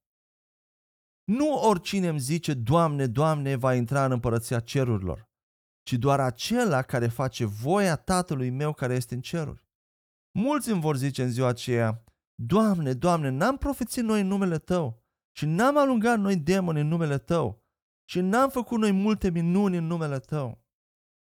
Nu 1.24 1.52
oricine 1.68 2.08
îmi 2.08 2.18
zice, 2.18 2.54
Doamne, 2.54 3.06
Doamne, 3.06 3.54
va 3.54 3.74
intra 3.74 4.04
în 4.04 4.10
împărăția 4.10 4.60
cerurilor, 4.60 5.30
ci 5.82 5.92
doar 5.92 6.20
acela 6.20 6.82
care 6.82 7.08
face 7.08 7.44
voia 7.44 7.96
Tatălui 7.96 8.50
meu 8.50 8.72
care 8.72 8.94
este 8.94 9.14
în 9.14 9.20
ceruri. 9.20 9.64
Mulți 10.38 10.70
îmi 10.70 10.80
vor 10.80 10.96
zice 10.96 11.22
în 11.22 11.30
ziua 11.30 11.48
aceea, 11.48 12.04
Doamne, 12.34 12.92
Doamne, 12.92 13.28
n-am 13.28 13.56
profețit 13.56 14.02
noi 14.02 14.20
în 14.20 14.26
numele 14.26 14.58
Tău 14.58 15.01
și 15.36 15.46
n-am 15.46 15.76
alungat 15.76 16.18
noi 16.18 16.36
demoni 16.36 16.80
în 16.80 16.86
numele 16.86 17.18
Tău 17.18 17.62
și 18.08 18.20
n-am 18.20 18.50
făcut 18.50 18.78
noi 18.78 18.90
multe 18.90 19.30
minuni 19.30 19.76
în 19.76 19.86
numele 19.86 20.18
Tău. 20.18 20.64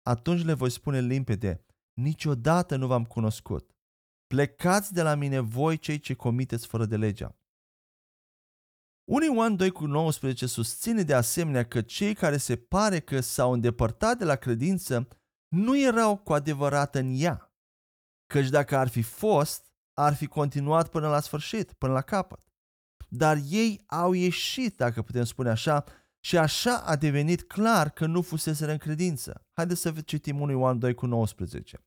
Atunci 0.01 0.43
le 0.43 0.53
voi 0.53 0.69
spune 0.69 0.99
limpede, 1.01 1.65
niciodată 1.93 2.75
nu 2.75 2.87
v-am 2.87 3.05
cunoscut. 3.05 3.75
Plecați 4.27 4.93
de 4.93 5.01
la 5.01 5.15
mine 5.15 5.39
voi 5.39 5.77
cei 5.77 5.99
ce 5.99 6.13
comiteți 6.13 6.67
fără 6.67 6.85
de 6.85 6.97
legea. 6.97 7.39
1 9.11 9.33
Ioan 9.33 9.55
2 9.55 9.71
cu 9.71 9.85
19 9.85 10.45
susține 10.45 11.03
de 11.03 11.13
asemenea 11.13 11.65
că 11.65 11.81
cei 11.81 12.13
care 12.13 12.37
se 12.37 12.55
pare 12.55 12.99
că 12.99 13.19
s-au 13.19 13.51
îndepărtat 13.51 14.17
de 14.17 14.25
la 14.25 14.35
credință 14.35 15.07
nu 15.47 15.77
erau 15.79 16.17
cu 16.17 16.33
adevărat 16.33 16.95
în 16.95 17.13
ea, 17.15 17.53
căci 18.25 18.49
dacă 18.49 18.77
ar 18.77 18.87
fi 18.87 19.01
fost, 19.01 19.71
ar 19.93 20.15
fi 20.15 20.27
continuat 20.27 20.89
până 20.89 21.09
la 21.09 21.19
sfârșit, 21.19 21.73
până 21.73 21.93
la 21.93 22.01
capăt. 22.01 22.44
Dar 23.07 23.37
ei 23.49 23.81
au 23.85 24.11
ieșit, 24.13 24.75
dacă 24.75 25.01
putem 25.01 25.23
spune 25.23 25.49
așa, 25.49 25.83
și 26.19 26.37
așa 26.37 26.77
a 26.77 26.95
devenit 26.95 27.43
clar 27.43 27.89
că 27.89 28.05
nu 28.05 28.21
fusese 28.21 28.71
în 28.71 28.77
credință. 28.77 29.45
Haideți 29.53 29.81
să 29.81 29.91
citim 30.05 30.41
1 30.41 30.51
Ioan 30.51 30.79
2 30.79 30.93
cu 30.93 31.05
19. 31.05 31.85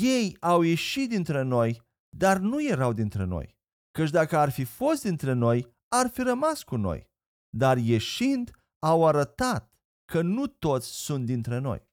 Ei 0.00 0.36
au 0.40 0.62
ieșit 0.62 1.08
dintre 1.08 1.42
noi, 1.42 1.82
dar 2.16 2.38
nu 2.38 2.66
erau 2.66 2.92
dintre 2.92 3.24
noi. 3.24 3.58
Căci 3.90 4.10
dacă 4.10 4.36
ar 4.36 4.50
fi 4.50 4.64
fost 4.64 5.02
dintre 5.02 5.32
noi, 5.32 5.74
ar 5.88 6.08
fi 6.08 6.22
rămas 6.22 6.62
cu 6.62 6.76
noi, 6.76 7.10
dar 7.48 7.76
ieșind 7.76 8.50
au 8.78 9.06
arătat 9.06 9.78
că 10.04 10.22
nu 10.22 10.46
toți 10.46 10.88
sunt 10.88 11.26
dintre 11.26 11.58
noi. 11.58 11.88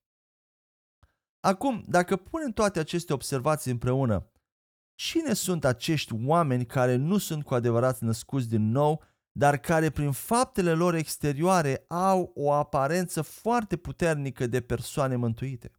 Acum, 1.39 1.83
dacă 1.87 2.15
punem 2.15 2.51
toate 2.51 2.79
aceste 2.79 3.13
observații 3.13 3.71
împreună, 3.71 4.31
cine 4.95 5.33
sunt 5.33 5.65
acești 5.65 6.13
oameni 6.25 6.65
care 6.65 6.95
nu 6.95 7.17
sunt 7.17 7.43
cu 7.43 7.53
adevărat 7.53 7.99
născuți 7.99 8.49
din 8.49 8.69
nou, 8.69 9.03
dar 9.31 9.57
care 9.57 9.89
prin 9.89 10.11
faptele 10.11 10.73
lor 10.73 10.93
exterioare 10.93 11.85
au 11.87 12.31
o 12.35 12.51
aparență 12.51 13.21
foarte 13.21 13.77
puternică 13.77 14.47
de 14.47 14.61
persoane 14.61 15.15
mântuite? 15.15 15.71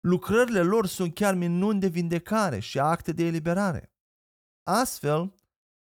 Lucrările 0.00 0.62
lor 0.62 0.86
sunt 0.86 1.14
chiar 1.14 1.34
minuni 1.34 1.80
de 1.80 1.88
vindecare 1.88 2.58
și 2.58 2.78
acte 2.78 3.12
de 3.12 3.24
eliberare. 3.24 3.92
Astfel, 4.62 5.34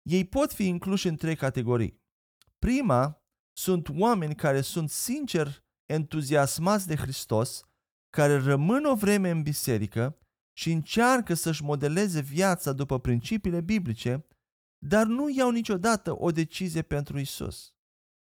ei 0.01 0.27
pot 0.27 0.53
fi 0.53 0.67
incluși 0.67 1.07
în 1.07 1.15
trei 1.15 1.35
categorii. 1.35 2.03
Prima 2.59 3.23
sunt 3.57 3.89
oameni 3.89 4.35
care 4.35 4.61
sunt 4.61 4.89
sincer 4.89 5.63
entuziasmați 5.85 6.87
de 6.87 6.95
Hristos, 6.95 7.63
care 8.09 8.37
rămân 8.37 8.85
o 8.85 8.95
vreme 8.95 9.29
în 9.29 9.41
biserică 9.41 10.19
și 10.57 10.71
încearcă 10.71 11.33
să-și 11.33 11.63
modeleze 11.63 12.21
viața 12.21 12.73
după 12.73 12.99
principiile 12.99 13.61
biblice, 13.61 14.25
dar 14.77 15.05
nu 15.05 15.29
iau 15.29 15.51
niciodată 15.51 16.21
o 16.21 16.31
decizie 16.31 16.81
pentru 16.81 17.19
Isus. 17.19 17.73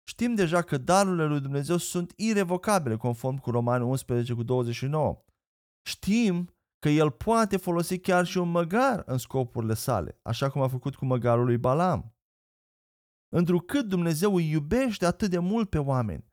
Știm 0.09 0.35
deja 0.35 0.62
că 0.62 0.79
darurile 0.79 1.26
lui 1.26 1.41
Dumnezeu 1.41 1.76
sunt 1.76 2.12
irrevocabile, 2.17 2.97
conform 2.97 3.37
cu 3.37 3.50
Romani 3.50 3.85
11 3.85 4.35
cu 4.35 4.43
29. 4.43 5.25
Știm 5.87 6.55
că 6.79 6.88
el 6.88 7.11
poate 7.11 7.57
folosi 7.57 7.99
chiar 7.99 8.26
și 8.26 8.38
un 8.38 8.50
măgar 8.50 9.02
în 9.07 9.19
scopurile 9.19 9.75
sale, 9.75 10.19
așa 10.23 10.50
cum 10.50 10.62
a 10.62 10.69
făcut 10.69 10.95
cu 10.95 11.05
măgarul 11.05 11.45
lui 11.45 11.59
Balam. 11.59 12.17
Întrucât 13.29 13.87
Dumnezeu 13.87 14.35
îi 14.35 14.50
iubește 14.50 15.07
atât 15.07 15.31
de 15.31 15.38
mult 15.38 15.71
pe 15.71 15.79
oameni, 15.79 16.26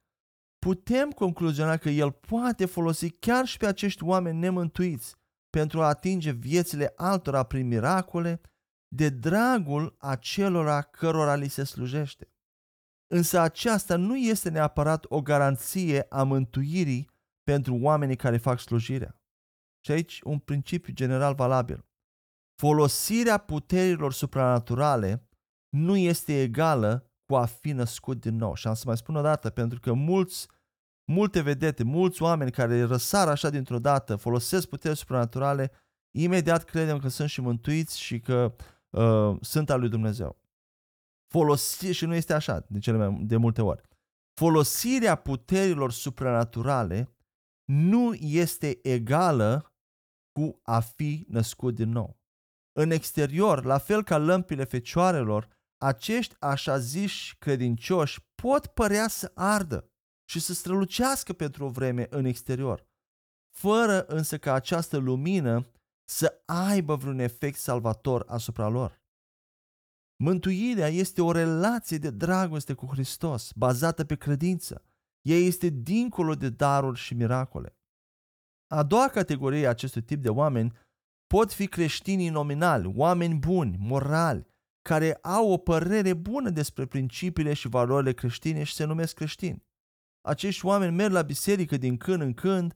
putem 0.59 1.11
concluziona 1.11 1.77
că 1.77 1.89
el 1.89 2.11
poate 2.11 2.65
folosi 2.65 3.09
chiar 3.09 3.45
și 3.45 3.57
pe 3.57 3.65
acești 3.65 4.03
oameni 4.03 4.39
nemântuiți 4.39 5.18
pentru 5.49 5.81
a 5.81 5.87
atinge 5.87 6.31
viețile 6.31 6.93
altora 6.95 7.43
prin 7.43 7.67
miracole, 7.67 8.41
de 8.95 9.09
dragul 9.09 9.95
acelora 9.99 10.81
cărora 10.81 11.35
li 11.35 11.47
se 11.47 11.63
slujește. 11.63 12.33
Însă 13.07 13.39
aceasta 13.39 13.95
nu 13.95 14.17
este 14.17 14.49
neapărat 14.49 15.05
o 15.07 15.21
garanție 15.21 16.05
a 16.09 16.23
mântuirii 16.23 17.09
pentru 17.43 17.79
oamenii 17.81 18.15
care 18.15 18.37
fac 18.37 18.59
slujirea. 18.59 19.21
Și 19.85 19.91
aici 19.91 20.21
un 20.23 20.39
principiu 20.39 20.93
general 20.93 21.35
valabil. 21.35 21.85
Folosirea 22.61 23.37
puterilor 23.37 24.13
supranaturale 24.13 25.29
nu 25.69 25.97
este 25.97 26.41
egală 26.41 27.11
cu 27.25 27.35
a 27.35 27.45
fi 27.45 27.71
născut 27.71 28.19
din 28.19 28.35
nou. 28.35 28.53
Și 28.53 28.67
am 28.67 28.73
să 28.73 28.83
mai 28.85 28.97
spun 28.97 29.15
o 29.15 29.21
dată, 29.21 29.49
pentru 29.49 29.79
că 29.79 29.93
mulți, 29.93 30.47
multe 31.09 31.41
vedete, 31.41 31.83
mulți 31.83 32.21
oameni 32.21 32.51
care 32.51 32.83
răsar 32.83 33.27
așa 33.27 33.49
dintr-o 33.49 33.79
dată, 33.79 34.15
folosesc 34.15 34.67
puteri 34.67 34.97
supranaturale, 34.97 35.71
imediat 36.11 36.63
credem 36.63 36.99
că 36.99 37.07
sunt 37.07 37.29
și 37.29 37.41
mântuiți 37.41 37.99
și 37.99 38.19
că 38.19 38.55
uh, 38.89 39.37
sunt 39.41 39.69
al 39.69 39.79
lui 39.79 39.89
Dumnezeu. 39.89 40.37
Folosi, 41.33 41.91
și 41.91 42.05
nu 42.05 42.15
este 42.15 42.33
așa 42.33 42.65
de 42.67 42.79
cele 42.79 42.97
mai 42.97 43.23
de 43.25 43.37
multe 43.37 43.61
ori. 43.61 43.81
Folosirea 44.33 45.15
puterilor 45.15 45.91
supranaturale 45.91 47.15
nu 47.65 48.13
este 48.19 48.79
egală 48.81 49.73
cu 50.31 50.59
a 50.63 50.79
fi 50.79 51.25
născut 51.27 51.75
din 51.75 51.89
nou. 51.89 52.17
În 52.79 52.91
exterior, 52.91 53.63
la 53.63 53.77
fel 53.77 54.03
ca 54.03 54.17
lămpile 54.17 54.63
fecioarelor, 54.63 55.47
acești 55.77 56.35
așa 56.39 56.77
ziși 56.77 57.37
credincioși 57.37 58.19
pot 58.35 58.67
părea 58.67 59.07
să 59.07 59.31
ardă 59.35 59.88
și 60.29 60.39
să 60.39 60.53
strălucească 60.53 61.33
pentru 61.33 61.65
o 61.65 61.69
vreme 61.69 62.07
în 62.09 62.25
exterior, 62.25 62.87
fără 63.55 64.05
însă 64.05 64.37
ca 64.37 64.53
această 64.53 64.97
lumină 64.97 65.71
să 66.09 66.41
aibă 66.45 66.95
vreun 66.95 67.19
efect 67.19 67.57
salvator 67.57 68.25
asupra 68.27 68.67
lor. 68.67 69.01
Mântuirea 70.23 70.87
este 70.87 71.21
o 71.21 71.31
relație 71.31 71.97
de 71.97 72.09
dragoste 72.09 72.73
cu 72.73 72.85
Hristos, 72.85 73.51
bazată 73.55 74.05
pe 74.05 74.15
credință. 74.15 74.83
Ea 75.21 75.37
este 75.37 75.69
dincolo 75.69 76.35
de 76.35 76.49
daruri 76.49 76.99
și 76.99 77.13
miracole. 77.13 77.77
A 78.67 78.83
doua 78.83 79.07
categorie 79.07 79.65
a 79.65 79.69
acestui 79.69 80.03
tip 80.03 80.21
de 80.21 80.29
oameni 80.29 80.77
pot 81.27 81.53
fi 81.53 81.67
creștinii 81.67 82.29
nominali, 82.29 82.93
oameni 82.95 83.39
buni, 83.39 83.77
morali, 83.79 84.47
care 84.81 85.13
au 85.13 85.51
o 85.51 85.57
părere 85.57 86.13
bună 86.13 86.49
despre 86.49 86.85
principiile 86.85 87.53
și 87.53 87.67
valorile 87.67 88.13
creștine 88.13 88.63
și 88.63 88.73
se 88.73 88.83
numesc 88.83 89.15
creștini. 89.15 89.67
Acești 90.29 90.65
oameni 90.65 90.95
merg 90.95 91.11
la 91.13 91.21
biserică 91.21 91.77
din 91.77 91.97
când 91.97 92.21
în 92.21 92.33
când, 92.33 92.75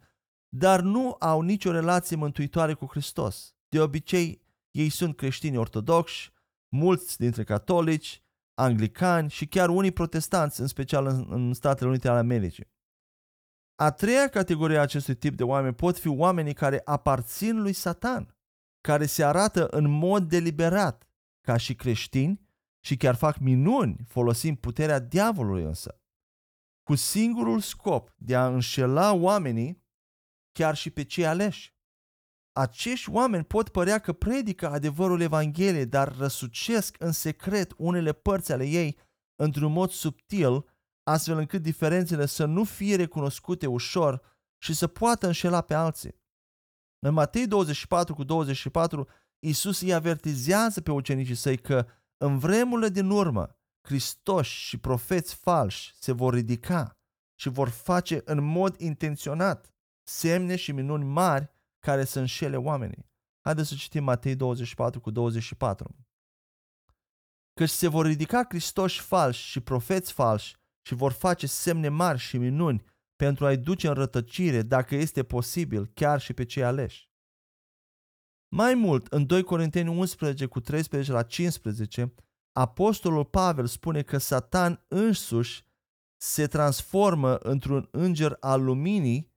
dar 0.50 0.82
nu 0.82 1.16
au 1.20 1.42
nicio 1.42 1.72
relație 1.72 2.16
mântuitoare 2.16 2.74
cu 2.74 2.86
Hristos. 2.86 3.56
De 3.70 3.80
obicei, 3.82 4.42
ei 4.72 4.90
sunt 4.90 5.16
creștini 5.16 5.58
ortodoxi, 5.58 6.32
mulți 6.70 7.18
dintre 7.18 7.44
catolici, 7.44 8.24
anglicani 8.54 9.30
și 9.30 9.48
chiar 9.48 9.70
unii 9.70 9.92
protestanți, 9.92 10.62
în 10.62 10.68
special 10.68 11.06
în, 11.06 11.26
în 11.30 11.54
Statele 11.54 11.90
Unite 11.90 12.08
ale 12.08 12.20
Americii. 12.20 12.72
A 13.76 13.92
treia 13.92 14.28
categorie 14.28 14.78
a 14.78 14.82
acestui 14.82 15.16
tip 15.16 15.36
de 15.36 15.44
oameni 15.44 15.76
pot 15.76 15.98
fi 15.98 16.08
oamenii 16.08 16.54
care 16.54 16.82
aparțin 16.86 17.62
lui 17.62 17.74
Satan, 17.74 18.38
care 18.82 19.06
se 19.06 19.24
arată 19.24 19.68
în 19.68 19.90
mod 19.90 20.24
deliberat 20.30 21.08
ca 21.42 21.58
și 21.58 21.76
creștini 21.76 22.42
și 22.86 22.98
chiar 22.98 23.16
fac 23.16 23.38
minuni 23.38 23.98
folosind 24.08 24.58
puterea 24.58 25.00
diavolului 25.00 25.64
însă, 25.64 26.03
cu 26.84 26.96
singurul 26.96 27.60
scop 27.60 28.14
de 28.18 28.36
a 28.36 28.48
înșela 28.48 29.14
oamenii 29.14 29.84
chiar 30.52 30.76
și 30.76 30.90
pe 30.90 31.04
cei 31.04 31.26
aleși. 31.26 31.76
Acești 32.52 33.10
oameni 33.10 33.44
pot 33.44 33.70
părea 33.70 34.00
că 34.00 34.14
predică 34.14 34.70
adevărul 34.70 35.22
Evangheliei, 35.22 35.86
dar 35.86 36.16
răsucesc 36.18 36.96
în 37.00 37.12
secret 37.12 37.74
unele 37.78 38.14
părți 38.14 38.52
ale 38.52 38.66
ei 38.66 39.00
într-un 39.36 39.72
mod 39.72 39.90
subtil, 39.90 40.66
astfel 41.04 41.38
încât 41.38 41.62
diferențele 41.62 42.26
să 42.26 42.46
nu 42.46 42.64
fie 42.64 42.96
recunoscute 42.96 43.68
ușor 43.68 44.22
și 44.58 44.74
să 44.74 44.88
poată 44.88 45.26
înșela 45.26 45.62
pe 45.62 45.74
alții. 45.74 46.22
În 47.00 47.14
Matei 47.14 47.48
24 47.48 48.14
cu 48.14 48.24
24, 48.24 49.08
Iisus 49.40 49.82
îi 49.82 49.94
avertizează 49.94 50.82
pe 50.82 50.92
ucenicii 50.92 51.36
săi 51.36 51.58
că 51.58 51.86
în 52.18 52.38
vremurile 52.38 52.90
din 52.90 53.10
urmă, 53.10 53.58
Hristos 53.88 54.48
și 54.48 54.78
profeți 54.78 55.36
falși 55.36 55.94
se 55.96 56.12
vor 56.12 56.34
ridica 56.34 56.98
și 57.40 57.50
vor 57.50 57.70
face 57.70 58.22
în 58.26 58.44
mod 58.44 58.80
intenționat 58.80 59.74
semne 60.04 60.56
și 60.56 60.72
minuni 60.72 61.04
mari 61.04 61.52
care 61.80 62.04
să 62.04 62.20
înșele 62.20 62.58
oamenii. 62.58 63.12
Haideți 63.42 63.70
să 63.70 63.76
citim 63.76 64.04
Matei 64.04 64.36
24 64.36 65.00
cu 65.00 65.12
24. 65.12 65.96
Căci 67.54 67.70
se 67.70 67.88
vor 67.88 68.06
ridica 68.06 68.46
Hristoși 68.50 69.02
falși 69.02 69.46
și 69.46 69.60
profeți 69.60 70.14
falși 70.14 70.56
și 70.88 70.94
vor 70.94 71.12
face 71.12 71.48
semne 71.48 71.90
mari 71.90 72.20
și 72.20 72.38
minuni 72.38 72.84
pentru 73.16 73.46
a-i 73.46 73.58
duce 73.58 73.88
în 73.88 73.94
rătăcire, 73.94 74.62
dacă 74.62 74.96
este 74.96 75.24
posibil, 75.24 75.86
chiar 75.86 76.22
și 76.22 76.34
pe 76.34 76.46
cei 76.46 76.64
aleși. 76.64 77.12
Mai 78.56 78.74
mult, 78.74 79.08
în 79.08 79.26
2 79.26 79.44
Corinteni 79.44 79.90
11 79.90 80.46
cu 80.46 80.60
13 80.60 81.12
la 81.12 81.24
15, 81.24 82.14
Apostolul 82.54 83.26
Pavel 83.26 83.66
spune 83.66 84.02
că 84.02 84.18
Satan 84.18 84.86
însuși 84.88 85.66
se 86.22 86.48
transformă 86.48 87.36
într-un 87.36 87.88
înger 87.92 88.38
al 88.40 88.64
luminii 88.64 89.34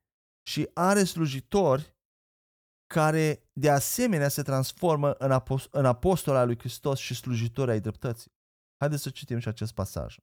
și 0.47 0.69
are 0.73 1.03
slujitori 1.03 1.95
care 2.93 3.49
de 3.53 3.69
asemenea 3.69 4.27
se 4.29 4.41
transformă 4.41 5.11
în, 5.11 5.31
apost- 5.31 5.69
în 5.71 5.85
apostol 5.85 6.35
al 6.35 6.45
lui 6.45 6.59
Hristos 6.59 6.99
și 6.99 7.15
slujitori 7.15 7.71
ai 7.71 7.79
dreptății. 7.79 8.31
Haideți 8.77 9.01
să 9.01 9.09
citim 9.09 9.39
și 9.39 9.47
acest 9.47 9.73
pasaj. 9.73 10.17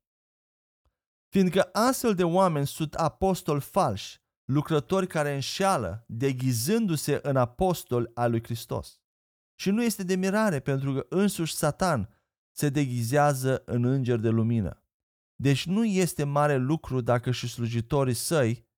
Fiindcă 1.28 1.68
astfel 1.72 2.14
de 2.14 2.24
oameni 2.24 2.66
sunt 2.66 2.94
apostoli 2.94 3.60
falși, 3.60 4.22
lucrători 4.44 5.06
care 5.06 5.34
înșeală, 5.34 6.04
deghizându-se 6.08 7.20
în 7.22 7.36
apostoli 7.36 8.10
al 8.14 8.30
lui 8.30 8.42
Hristos. 8.42 9.00
Și 9.60 9.70
nu 9.70 9.82
este 9.82 10.02
de 10.02 10.16
mirare, 10.16 10.60
pentru 10.60 10.92
că 10.92 11.06
însuși 11.08 11.54
Satan 11.54 12.08
se 12.56 12.68
deghizează 12.68 13.62
în 13.64 13.84
înger 13.84 14.18
de 14.18 14.28
lumină. 14.28 14.82
Deci 15.36 15.66
nu 15.66 15.84
este 15.84 16.24
mare 16.24 16.56
lucru 16.56 17.00
dacă 17.00 17.30
și 17.30 17.48
slujitorii 17.48 18.14
săi 18.14 18.68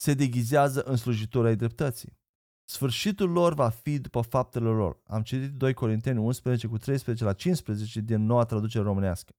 se 0.00 0.14
deghizează 0.14 0.82
în 0.82 0.96
slujitori 0.96 1.48
ai 1.48 1.56
dreptății. 1.56 2.20
Sfârșitul 2.64 3.30
lor 3.30 3.54
va 3.54 3.68
fi 3.68 3.98
după 3.98 4.20
faptele 4.20 4.68
lor. 4.68 5.02
Am 5.04 5.22
citit 5.22 5.52
2 5.52 5.74
Corinteni 5.74 6.18
11 6.18 6.66
cu 6.66 6.78
13 6.78 7.24
la 7.24 7.32
15 7.32 8.00
din 8.00 8.24
noua 8.24 8.44
traducere 8.44 8.84
românească. 8.84 9.32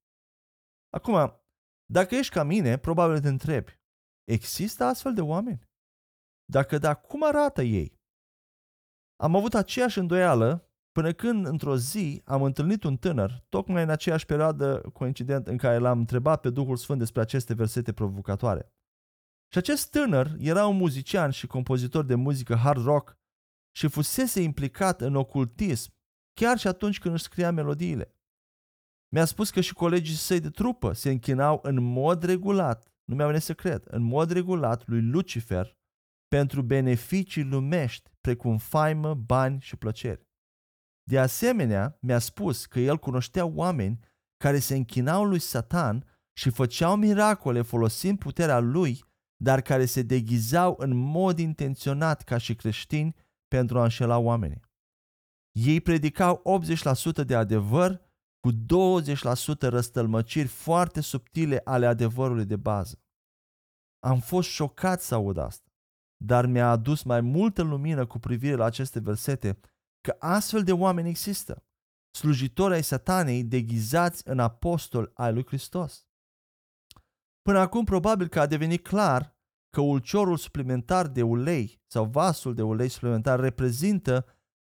Acum, 0.89 1.41
dacă 1.85 2.15
ești 2.15 2.33
ca 2.33 2.43
mine, 2.43 2.77
probabil 2.77 3.19
te 3.19 3.27
întrebi, 3.27 3.79
există 4.23 4.83
astfel 4.83 5.13
de 5.13 5.21
oameni? 5.21 5.69
Dacă 6.45 6.77
da, 6.77 6.93
cum 6.93 7.23
arată 7.23 7.61
ei? 7.61 8.01
Am 9.15 9.35
avut 9.35 9.53
aceeași 9.53 9.99
îndoială 9.99 10.72
până 10.93 11.11
când 11.11 11.45
într-o 11.45 11.77
zi 11.77 12.21
am 12.25 12.43
întâlnit 12.43 12.83
un 12.83 12.97
tânăr, 12.97 13.43
tocmai 13.49 13.83
în 13.83 13.89
aceeași 13.89 14.25
perioadă 14.25 14.89
coincident 14.93 15.47
în 15.47 15.57
care 15.57 15.77
l-am 15.77 15.99
întrebat 15.99 16.41
pe 16.41 16.49
Duhul 16.49 16.75
Sfânt 16.75 16.99
despre 16.99 17.21
aceste 17.21 17.53
versete 17.53 17.93
provocatoare. 17.93 18.73
Și 19.51 19.57
acest 19.57 19.89
tânăr 19.89 20.35
era 20.39 20.67
un 20.67 20.77
muzician 20.77 21.29
și 21.29 21.47
compozitor 21.47 22.05
de 22.05 22.15
muzică 22.15 22.55
hard 22.55 22.83
rock 22.83 23.17
și 23.75 23.87
fusese 23.87 24.41
implicat 24.41 25.01
în 25.01 25.15
ocultism 25.15 25.91
chiar 26.33 26.57
și 26.57 26.67
atunci 26.67 26.99
când 26.99 27.13
își 27.13 27.23
scria 27.23 27.51
melodiile. 27.51 28.15
Mi-a 29.13 29.25
spus 29.25 29.49
că 29.49 29.61
și 29.61 29.73
colegii 29.73 30.15
săi 30.15 30.39
de 30.39 30.49
trupă 30.49 30.93
se 30.93 31.09
închinau 31.09 31.59
în 31.63 31.83
mod 31.83 32.23
regulat, 32.23 32.93
nu 33.03 33.15
mi-au 33.15 33.27
venit 33.27 33.43
să 33.43 33.53
cred, 33.53 33.83
în 33.87 34.01
mod 34.01 34.31
regulat 34.31 34.87
lui 34.87 35.01
Lucifer 35.01 35.77
pentru 36.27 36.61
beneficii 36.61 37.43
lumești, 37.43 38.09
precum 38.21 38.57
faimă, 38.57 39.13
bani 39.13 39.59
și 39.61 39.75
plăceri. 39.75 40.27
De 41.03 41.19
asemenea, 41.19 41.97
mi-a 42.01 42.19
spus 42.19 42.65
că 42.65 42.79
el 42.79 42.97
cunoștea 42.97 43.45
oameni 43.45 43.99
care 44.37 44.59
se 44.59 44.75
închinau 44.75 45.25
lui 45.25 45.39
Satan 45.39 46.05
și 46.37 46.49
făceau 46.49 46.95
miracole 46.95 47.61
folosind 47.61 48.17
puterea 48.17 48.59
lui, 48.59 49.03
dar 49.43 49.61
care 49.61 49.85
se 49.85 50.01
deghizau 50.01 50.75
în 50.79 50.95
mod 50.95 51.39
intenționat 51.39 52.21
ca 52.21 52.37
și 52.37 52.55
creștini 52.55 53.15
pentru 53.47 53.79
a 53.79 53.83
înșela 53.83 54.17
oamenii. 54.17 54.61
Ei 55.51 55.81
predicau 55.81 56.41
80% 57.21 57.25
de 57.25 57.35
adevăr 57.35 58.01
cu 58.39 58.51
20% 58.51 58.55
răstălmăciri 59.59 60.47
foarte 60.47 61.01
subtile 61.01 61.61
ale 61.63 61.85
adevărului 61.85 62.45
de 62.45 62.55
bază. 62.55 63.01
Am 63.99 64.19
fost 64.19 64.49
șocat 64.49 65.01
să 65.01 65.15
aud 65.15 65.37
asta, 65.37 65.71
dar 66.23 66.45
mi-a 66.45 66.69
adus 66.69 67.03
mai 67.03 67.21
multă 67.21 67.61
lumină 67.61 68.05
cu 68.05 68.19
privire 68.19 68.55
la 68.55 68.65
aceste 68.65 68.99
versete 68.99 69.59
că 70.03 70.15
astfel 70.19 70.63
de 70.63 70.71
oameni 70.71 71.09
există, 71.09 71.65
slujitori 72.15 72.73
ai 72.73 72.83
satanei 72.83 73.43
deghizați 73.43 74.27
în 74.27 74.39
apostol 74.39 75.11
ai 75.13 75.33
lui 75.33 75.45
Hristos. 75.45 76.07
Până 77.41 77.59
acum 77.59 77.83
probabil 77.83 78.27
că 78.27 78.39
a 78.39 78.45
devenit 78.45 78.83
clar 78.83 79.37
că 79.69 79.81
ulciorul 79.81 80.37
suplimentar 80.37 81.07
de 81.07 81.21
ulei 81.21 81.81
sau 81.87 82.05
vasul 82.05 82.53
de 82.53 82.61
ulei 82.61 82.89
suplimentar 82.89 83.39
reprezintă 83.39 84.25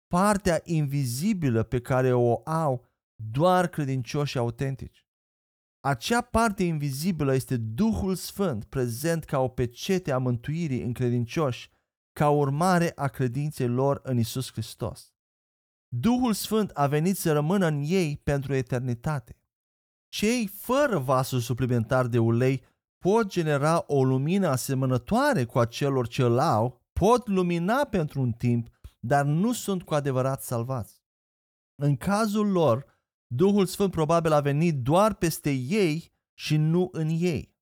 partea 0.06 0.60
invizibilă 0.64 1.62
pe 1.62 1.80
care 1.80 2.12
o 2.12 2.42
au 2.44 2.86
doar 3.14 3.68
credincioși 3.68 4.38
autentici. 4.38 5.06
Acea 5.80 6.20
parte 6.20 6.62
invizibilă 6.62 7.34
este 7.34 7.56
Duhul 7.56 8.14
Sfânt 8.14 8.64
prezent 8.64 9.24
ca 9.24 9.38
o 9.38 9.48
pecete 9.48 10.12
a 10.12 10.18
mântuirii 10.18 10.82
în 10.82 10.92
credincioși, 10.92 11.70
ca 12.12 12.30
urmare 12.30 12.92
a 12.94 13.08
credinței 13.08 13.68
lor 13.68 14.00
în 14.02 14.18
Isus 14.18 14.52
Hristos. 14.52 15.12
Duhul 15.88 16.32
Sfânt 16.32 16.70
a 16.70 16.86
venit 16.86 17.16
să 17.16 17.32
rămână 17.32 17.66
în 17.66 17.82
ei 17.86 18.20
pentru 18.24 18.54
eternitate. 18.54 19.36
Cei 20.08 20.46
fără 20.46 20.98
vasul 20.98 21.40
suplimentar 21.40 22.06
de 22.06 22.18
ulei 22.18 22.64
pot 22.98 23.26
genera 23.26 23.84
o 23.86 24.04
lumină 24.04 24.48
asemănătoare 24.48 25.44
cu 25.44 25.58
a 25.58 25.64
celor 25.64 26.08
ce 26.08 26.22
îl 26.22 26.38
au, 26.38 26.82
pot 26.92 27.28
lumina 27.28 27.84
pentru 27.84 28.20
un 28.20 28.32
timp, 28.32 28.68
dar 28.98 29.24
nu 29.24 29.52
sunt 29.52 29.82
cu 29.82 29.94
adevărat 29.94 30.42
salvați. 30.42 31.02
În 31.82 31.96
cazul 31.96 32.50
lor, 32.50 32.98
Duhul 33.34 33.66
Sfânt 33.66 33.90
probabil 33.90 34.32
a 34.32 34.40
venit 34.40 34.82
doar 34.82 35.14
peste 35.14 35.50
ei 35.50 36.12
și 36.38 36.56
nu 36.56 36.88
în 36.92 37.08
ei. 37.08 37.56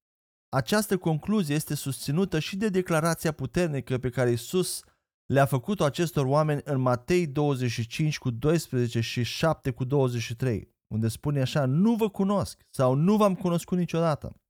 Această 0.49 0.99
concluzie 0.99 1.55
este 1.55 1.75
susținută 1.75 2.39
și 2.39 2.57
de 2.57 2.69
declarația 2.69 3.33
puternică 3.33 3.99
pe 3.99 4.11
care 4.11 4.31
Isus 4.31 4.83
le-a 5.27 5.45
făcut-o 5.45 5.85
acestor 5.85 6.25
oameni 6.25 6.61
în 6.65 6.81
Matei 6.81 7.27
25 7.27 8.19
cu 8.19 8.31
12 8.31 9.01
și 9.01 9.23
7 9.23 9.71
cu 9.71 9.85
23, 9.85 10.75
unde 10.87 11.09
spune 11.09 11.41
așa, 11.41 11.65
nu 11.65 11.95
vă 11.95 12.11
cunosc 12.11 12.61
sau 12.71 12.95
nu 12.95 13.17
v-am 13.17 13.35
cunoscut 13.35 13.79
niciodată. 13.79 14.41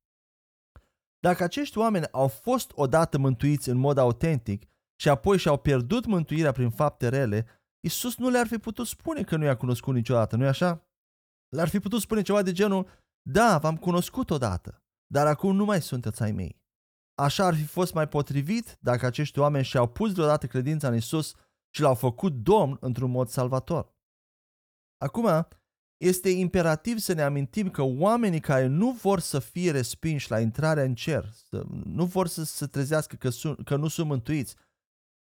Dacă 1.18 1.42
acești 1.42 1.78
oameni 1.78 2.06
au 2.10 2.28
fost 2.28 2.72
odată 2.74 3.18
mântuiți 3.18 3.68
în 3.68 3.76
mod 3.76 3.98
autentic 3.98 4.64
și 5.00 5.08
apoi 5.08 5.38
și-au 5.38 5.58
pierdut 5.58 6.06
mântuirea 6.06 6.52
prin 6.52 6.70
fapte 6.70 7.08
rele, 7.08 7.46
Isus 7.80 8.16
nu 8.16 8.28
le-ar 8.28 8.46
fi 8.46 8.58
putut 8.58 8.86
spune 8.86 9.22
că 9.22 9.36
nu 9.36 9.44
i-a 9.44 9.56
cunoscut 9.56 9.94
niciodată, 9.94 10.36
nu-i 10.36 10.46
așa? 10.46 10.86
Le-ar 11.48 11.68
fi 11.68 11.80
putut 11.80 12.00
spune 12.00 12.22
ceva 12.22 12.42
de 12.42 12.52
genul, 12.52 12.88
da, 13.22 13.58
v-am 13.58 13.76
cunoscut 13.76 14.30
odată, 14.30 14.82
dar 15.06 15.26
acum 15.26 15.56
nu 15.56 15.64
mai 15.64 15.82
sunteți 15.82 16.22
ai 16.22 16.32
mei. 16.32 16.64
Așa 17.18 17.46
ar 17.46 17.54
fi 17.54 17.64
fost 17.64 17.94
mai 17.94 18.08
potrivit 18.08 18.76
dacă 18.80 19.06
acești 19.06 19.38
oameni 19.38 19.64
și-au 19.64 19.88
pus 19.88 20.12
deodată 20.12 20.46
credința 20.46 20.88
în 20.88 20.96
Isus 20.96 21.34
și 21.74 21.80
l-au 21.80 21.94
făcut 21.94 22.32
Domn 22.32 22.76
într-un 22.80 23.10
mod 23.10 23.28
salvator. 23.28 23.94
Acum, 24.96 25.46
este 25.96 26.28
imperativ 26.28 26.98
să 26.98 27.12
ne 27.12 27.22
amintim 27.22 27.70
că 27.70 27.82
oamenii 27.82 28.40
care 28.40 28.66
nu 28.66 28.90
vor 28.90 29.20
să 29.20 29.38
fie 29.38 29.70
respinși 29.70 30.30
la 30.30 30.40
intrarea 30.40 30.84
în 30.84 30.94
cer, 30.94 31.30
să, 31.48 31.64
nu 31.84 32.04
vor 32.04 32.26
să 32.26 32.44
se 32.44 32.66
trezească 32.66 33.16
că, 33.16 33.28
sun, 33.28 33.54
că 33.54 33.76
nu 33.76 33.88
sunt 33.88 34.06
mântuiți, 34.06 34.56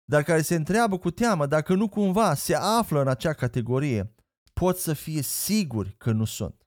dar 0.04 0.22
care 0.22 0.42
se 0.42 0.54
întreabă 0.54 0.98
cu 0.98 1.10
teamă 1.10 1.46
dacă 1.46 1.74
nu 1.74 1.88
cumva 1.88 2.34
se 2.34 2.54
află 2.54 3.00
în 3.00 3.08
acea 3.08 3.32
categorie, 3.32 4.14
pot 4.52 4.78
să 4.78 4.92
fie 4.92 5.22
siguri 5.22 5.94
că 5.96 6.12
nu 6.12 6.24
sunt. 6.24 6.61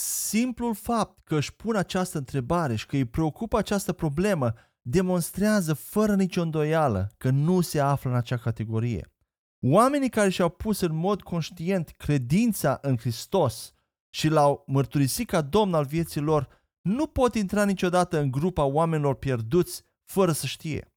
Simplul 0.00 0.74
fapt 0.74 1.18
că 1.24 1.36
își 1.36 1.54
pun 1.54 1.76
această 1.76 2.18
întrebare 2.18 2.74
și 2.74 2.86
că 2.86 2.96
îi 2.96 3.04
preocupă 3.04 3.58
această 3.58 3.92
problemă 3.92 4.54
demonstrează 4.82 5.74
fără 5.74 6.14
nicio 6.14 6.42
îndoială 6.42 7.10
că 7.16 7.30
nu 7.30 7.60
se 7.60 7.80
află 7.80 8.10
în 8.10 8.16
acea 8.16 8.36
categorie. 8.36 9.12
Oamenii 9.66 10.08
care 10.08 10.28
și-au 10.28 10.48
pus 10.48 10.80
în 10.80 10.94
mod 10.94 11.22
conștient 11.22 11.88
credința 11.88 12.78
în 12.82 12.96
Hristos 12.96 13.72
și 14.10 14.28
l-au 14.28 14.64
mărturisit 14.66 15.28
ca 15.28 15.40
Domn 15.40 15.74
al 15.74 15.84
vieții 15.84 16.20
lor, 16.20 16.48
nu 16.80 17.06
pot 17.06 17.34
intra 17.34 17.64
niciodată 17.64 18.18
în 18.18 18.30
grupa 18.30 18.64
oamenilor 18.64 19.14
pierduți 19.14 19.84
fără 20.04 20.32
să 20.32 20.46
știe. 20.46 20.92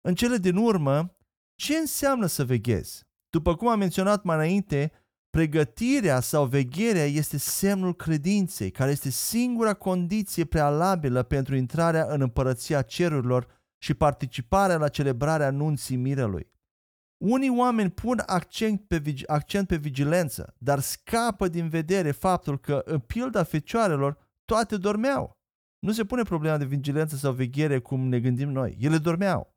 În 0.00 0.14
cele 0.14 0.36
din 0.36 0.56
urmă, 0.56 1.16
ce 1.54 1.76
înseamnă 1.76 2.26
să 2.26 2.44
veghezi? 2.44 3.04
După 3.30 3.56
cum 3.56 3.68
am 3.68 3.78
menționat 3.78 4.22
mai 4.22 4.36
înainte, 4.36 4.92
pregătirea 5.36 6.20
sau 6.20 6.46
vegherea 6.46 7.04
este 7.04 7.38
semnul 7.38 7.94
credinței, 7.94 8.70
care 8.70 8.90
este 8.90 9.10
singura 9.10 9.74
condiție 9.74 10.44
prealabilă 10.44 11.22
pentru 11.22 11.56
intrarea 11.56 12.06
în 12.08 12.20
împărăția 12.20 12.82
cerurilor 12.82 13.46
și 13.78 13.94
participarea 13.94 14.76
la 14.76 14.88
celebrarea 14.88 15.50
nunții 15.50 15.96
mirelui. 15.96 16.50
Unii 17.24 17.58
oameni 17.58 17.90
pun 17.90 18.22
accent 18.26 18.80
pe, 18.86 19.02
accent 19.26 19.66
pe 19.66 19.76
vigilență, 19.76 20.54
dar 20.58 20.80
scapă 20.80 21.48
din 21.48 21.68
vedere 21.68 22.10
faptul 22.10 22.58
că, 22.58 22.82
în 22.84 22.98
pilda 22.98 23.42
fecioarelor, 23.42 24.18
toate 24.44 24.76
dormeau. 24.76 25.32
Nu 25.78 25.92
se 25.92 26.04
pune 26.04 26.22
problema 26.22 26.56
de 26.56 26.64
vigilență 26.64 27.16
sau 27.16 27.32
veghere 27.32 27.78
cum 27.78 28.08
ne 28.08 28.20
gândim 28.20 28.48
noi. 28.50 28.76
Ele 28.80 28.98
dormeau. 28.98 29.56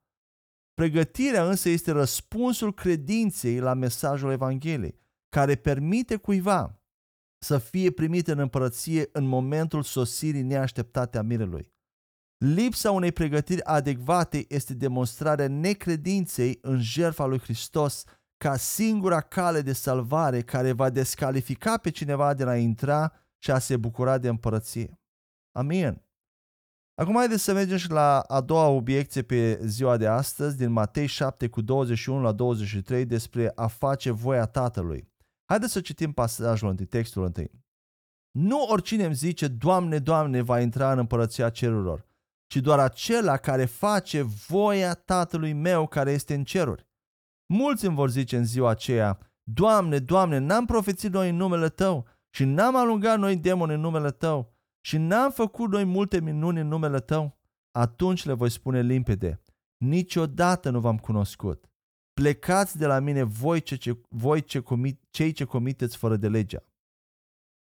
Pregătirea 0.73 1.47
însă 1.47 1.69
este 1.69 1.91
răspunsul 1.91 2.73
credinței 2.73 3.59
la 3.59 3.73
mesajul 3.73 4.31
Evangheliei, 4.31 4.99
care 5.35 5.55
permite 5.55 6.15
cuiva 6.15 6.81
să 7.37 7.57
fie 7.57 7.91
primit 7.91 8.27
în 8.27 8.39
împărăție 8.39 9.09
în 9.11 9.25
momentul 9.25 9.83
sosirii 9.83 10.41
neașteptate 10.41 11.17
a 11.17 11.21
mirelui. 11.21 11.73
Lipsa 12.37 12.91
unei 12.91 13.11
pregătiri 13.11 13.63
adecvate 13.63 14.45
este 14.47 14.73
demonstrarea 14.73 15.47
necredinței 15.47 16.59
în 16.61 16.81
jertfa 16.81 17.25
lui 17.25 17.39
Hristos 17.39 18.03
ca 18.37 18.57
singura 18.57 19.21
cale 19.21 19.61
de 19.61 19.73
salvare 19.73 20.41
care 20.41 20.71
va 20.71 20.89
descalifica 20.89 21.77
pe 21.77 21.89
cineva 21.89 22.33
de 22.33 22.43
la 22.43 22.55
intra 22.55 23.13
și 23.37 23.51
a 23.51 23.59
se 23.59 23.77
bucura 23.77 24.17
de 24.17 24.27
împărăție. 24.27 24.99
Amin. 25.51 26.01
Acum 27.01 27.15
haideți 27.15 27.43
să 27.43 27.53
mergem 27.53 27.77
și 27.77 27.89
la 27.89 28.19
a 28.19 28.41
doua 28.41 28.67
obiecție 28.67 29.21
pe 29.21 29.59
ziua 29.65 29.97
de 29.97 30.07
astăzi 30.07 30.57
din 30.57 30.71
Matei 30.71 31.05
7 31.05 31.47
cu 31.47 31.61
21 31.61 32.21
la 32.21 32.31
23 32.31 33.05
despre 33.05 33.51
a 33.55 33.67
face 33.67 34.11
voia 34.11 34.45
Tatălui. 34.45 35.13
Haideți 35.45 35.71
să 35.71 35.81
citim 35.81 36.11
pasajul 36.11 36.69
întâi, 36.69 36.85
textul 36.85 37.23
întâi. 37.23 37.51
Nu 38.31 38.63
oricine 38.63 39.05
îmi 39.05 39.15
zice, 39.15 39.47
Doamne, 39.47 39.99
Doamne, 39.99 40.41
va 40.41 40.59
intra 40.59 40.91
în 40.91 40.97
împărăția 40.97 41.49
cerurilor, 41.49 42.05
ci 42.47 42.55
doar 42.55 42.79
acela 42.79 43.37
care 43.37 43.65
face 43.65 44.21
voia 44.21 44.93
Tatălui 44.93 45.53
meu 45.53 45.87
care 45.87 46.11
este 46.11 46.33
în 46.33 46.43
ceruri. 46.43 46.87
Mulți 47.53 47.85
îmi 47.85 47.95
vor 47.95 48.09
zice 48.09 48.37
în 48.37 48.45
ziua 48.45 48.69
aceea, 48.69 49.19
Doamne, 49.43 49.99
Doamne, 49.99 50.37
n-am 50.37 50.65
profețit 50.65 51.11
noi 51.11 51.29
în 51.29 51.35
numele 51.35 51.69
Tău 51.69 52.07
și 52.29 52.43
n-am 52.43 52.75
alungat 52.75 53.19
noi 53.19 53.37
demoni 53.37 53.73
în 53.73 53.79
numele 53.79 54.11
Tău 54.11 54.53
și 54.85 54.97
n-am 54.97 55.31
făcut 55.31 55.71
noi 55.71 55.83
multe 55.83 56.19
minuni 56.19 56.59
în 56.59 56.67
numele 56.67 56.99
Tău? 56.99 57.37
Atunci 57.71 58.25
le 58.25 58.33
voi 58.33 58.49
spune 58.49 58.81
limpede, 58.81 59.41
niciodată 59.77 60.69
nu 60.69 60.79
v-am 60.79 60.97
cunoscut. 60.97 61.69
Plecați 62.21 62.77
de 62.77 62.85
la 62.85 62.99
mine 62.99 63.23
voi, 63.23 63.61
ce, 63.61 63.75
ce, 63.75 63.97
voi 64.09 64.43
ce 64.43 64.59
comit, 64.59 65.01
cei 65.09 65.31
ce 65.31 65.43
comiteți 65.43 65.97
fără 65.97 66.15
de 66.15 66.27
legea. 66.27 66.63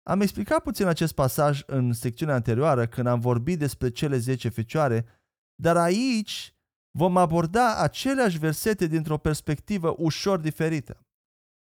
Am 0.03 0.21
explicat 0.21 0.63
puțin 0.63 0.85
acest 0.85 1.13
pasaj 1.13 1.62
în 1.65 1.93
secțiunea 1.93 2.35
anterioară 2.35 2.88
când 2.88 3.07
am 3.07 3.19
vorbit 3.19 3.59
despre 3.59 3.89
cele 3.89 4.17
10 4.17 4.49
fecioare, 4.49 5.05
dar 5.55 5.77
aici 5.77 6.55
vom 6.97 7.17
aborda 7.17 7.75
aceleași 7.75 8.38
versete 8.38 8.88
dintr-o 8.88 9.17
perspectivă 9.17 9.95
ușor 9.97 10.39
diferită. 10.39 11.05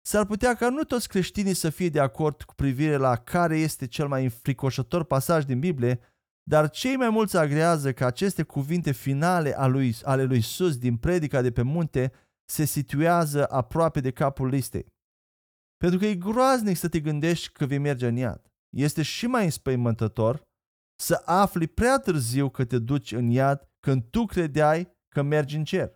S-ar 0.02 0.26
putea 0.26 0.56
ca 0.56 0.70
nu 0.70 0.84
toți 0.84 1.08
creștinii 1.08 1.54
să 1.54 1.70
fie 1.70 1.90
de 1.90 2.00
acord 2.00 2.42
cu 2.42 2.56
privire 2.56 2.96
la 2.96 3.16
care 3.16 3.58
este 3.58 3.88
cel 3.88 4.08
mai 4.08 4.24
înfricoșător 4.24 5.04
pasaj 5.04 5.46
din 5.46 5.60
Biblie, 5.60 6.00
dar 6.44 6.70
cei 6.70 6.96
mai 6.96 7.10
mulți 7.10 7.38
agrează 7.38 7.94
că 7.94 8.06
aceste 8.06 8.44
cuvinte 8.44 8.92
finale 8.92 9.58
ale 10.04 10.24
lui 10.24 10.38
Isus 10.38 10.78
din 10.78 10.98
predica 10.98 11.42
de 11.42 11.52
pe 11.52 11.62
munte 11.62 12.12
se 12.52 12.66
situează 12.66 13.52
aproape 13.52 14.00
de 14.00 14.12
capul 14.12 14.48
listei. 14.48 14.86
Pentru 15.78 16.00
că 16.00 16.06
e 16.06 16.16
groaznic 16.16 16.78
să 16.78 16.90
te 16.90 17.00
gândești 17.00 17.52
că 17.52 17.66
vei 17.66 17.78
merge 17.78 18.08
în 18.08 18.16
iad. 18.16 18.42
Este 18.78 19.02
și 19.02 19.28
mai 19.28 19.44
înspăimântător 19.44 20.42
să 21.00 21.22
afli 21.26 21.68
prea 21.68 21.98
târziu 22.00 22.50
că 22.50 22.66
te 22.66 22.80
duci 22.80 23.12
în 23.12 23.30
iad 23.30 23.70
când 23.80 24.04
tu 24.10 24.26
credeai 24.26 24.92
că 25.08 25.22
mergi 25.22 25.56
în 25.56 25.64
cer. 25.64 25.96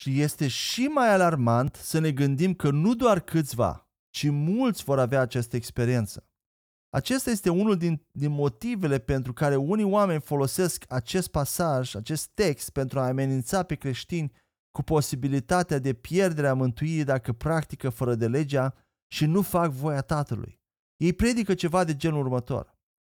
Și 0.00 0.20
este 0.20 0.48
și 0.48 0.84
mai 0.84 1.12
alarmant 1.12 1.74
să 1.74 1.98
ne 1.98 2.12
gândim 2.12 2.54
că 2.54 2.70
nu 2.70 2.94
doar 2.94 3.20
câțiva, 3.20 3.88
ci 4.10 4.28
mulți 4.30 4.84
vor 4.84 4.98
avea 4.98 5.20
această 5.20 5.56
experiență. 5.56 6.26
Acesta 6.90 7.30
este 7.30 7.50
unul 7.50 7.76
din, 7.76 8.06
din 8.10 8.30
motivele 8.30 8.98
pentru 8.98 9.32
care 9.32 9.56
unii 9.56 9.84
oameni 9.84 10.20
folosesc 10.20 10.84
acest 10.88 11.28
pasaj, 11.28 11.94
acest 11.94 12.26
text, 12.34 12.70
pentru 12.70 12.98
a 12.98 13.06
amenința 13.06 13.62
pe 13.62 13.74
creștini 13.74 14.32
cu 14.70 14.82
posibilitatea 14.82 15.78
de 15.78 15.92
pierdere 15.92 16.48
a 16.48 16.54
mântuirii 16.54 17.04
dacă 17.04 17.32
practică 17.32 17.88
fără 17.88 18.14
de 18.14 18.28
legea 18.28 18.74
și 19.12 19.26
nu 19.26 19.42
fac 19.42 19.70
voia 19.70 20.00
Tatălui. 20.00 20.60
Ei 20.96 21.12
predică 21.12 21.54
ceva 21.54 21.84
de 21.84 21.96
genul 21.96 22.20
următor. 22.20 22.76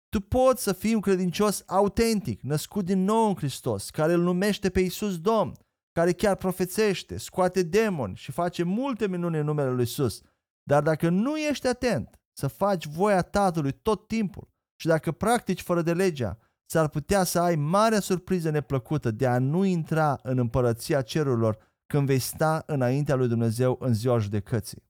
Tu 0.09 0.21
poți 0.21 0.63
să 0.63 0.73
fii 0.73 0.95
un 0.95 1.01
credincios 1.01 1.63
autentic, 1.67 2.41
născut 2.41 2.85
din 2.85 3.05
nou 3.05 3.29
în 3.29 3.35
Hristos, 3.35 3.91
care 3.91 4.13
îl 4.13 4.23
numește 4.23 4.71
pe 4.71 4.81
Isus 4.81 5.19
Domn, 5.19 5.53
care 5.93 6.13
chiar 6.13 6.37
profețește, 6.37 7.17
scoate 7.17 7.63
demoni 7.63 8.17
și 8.17 8.33
face 8.33 8.63
multe 8.63 9.09
minuni 9.09 9.39
în 9.39 9.45
numele 9.45 9.71
lui 9.71 9.83
Isus. 9.83 10.21
Dar 10.63 10.83
dacă 10.83 11.09
nu 11.09 11.37
ești 11.37 11.67
atent 11.67 12.21
să 12.33 12.47
faci 12.47 12.87
voia 12.87 13.23
Tatălui 13.23 13.73
tot 13.73 14.07
timpul 14.07 14.49
și 14.81 14.87
dacă 14.87 15.13
practici 15.13 15.63
fără 15.63 15.83
de 15.83 15.93
legea, 15.93 16.39
s-ar 16.71 16.89
putea 16.89 17.25
să 17.25 17.41
ai 17.41 17.57
marea 17.57 18.01
surpriză 18.01 18.51
neplăcută 18.51 19.11
de 19.11 19.27
a 19.27 19.39
nu 19.39 19.65
intra 19.65 20.19
în 20.23 20.39
împărăția 20.39 21.03
cerurilor 21.03 21.59
când 21.87 22.07
vei 22.07 22.19
sta 22.19 22.63
înaintea 22.67 23.15
lui 23.15 23.29
Dumnezeu 23.29 23.77
în 23.81 23.95
ziua 23.95 24.19
judecății. 24.19 24.83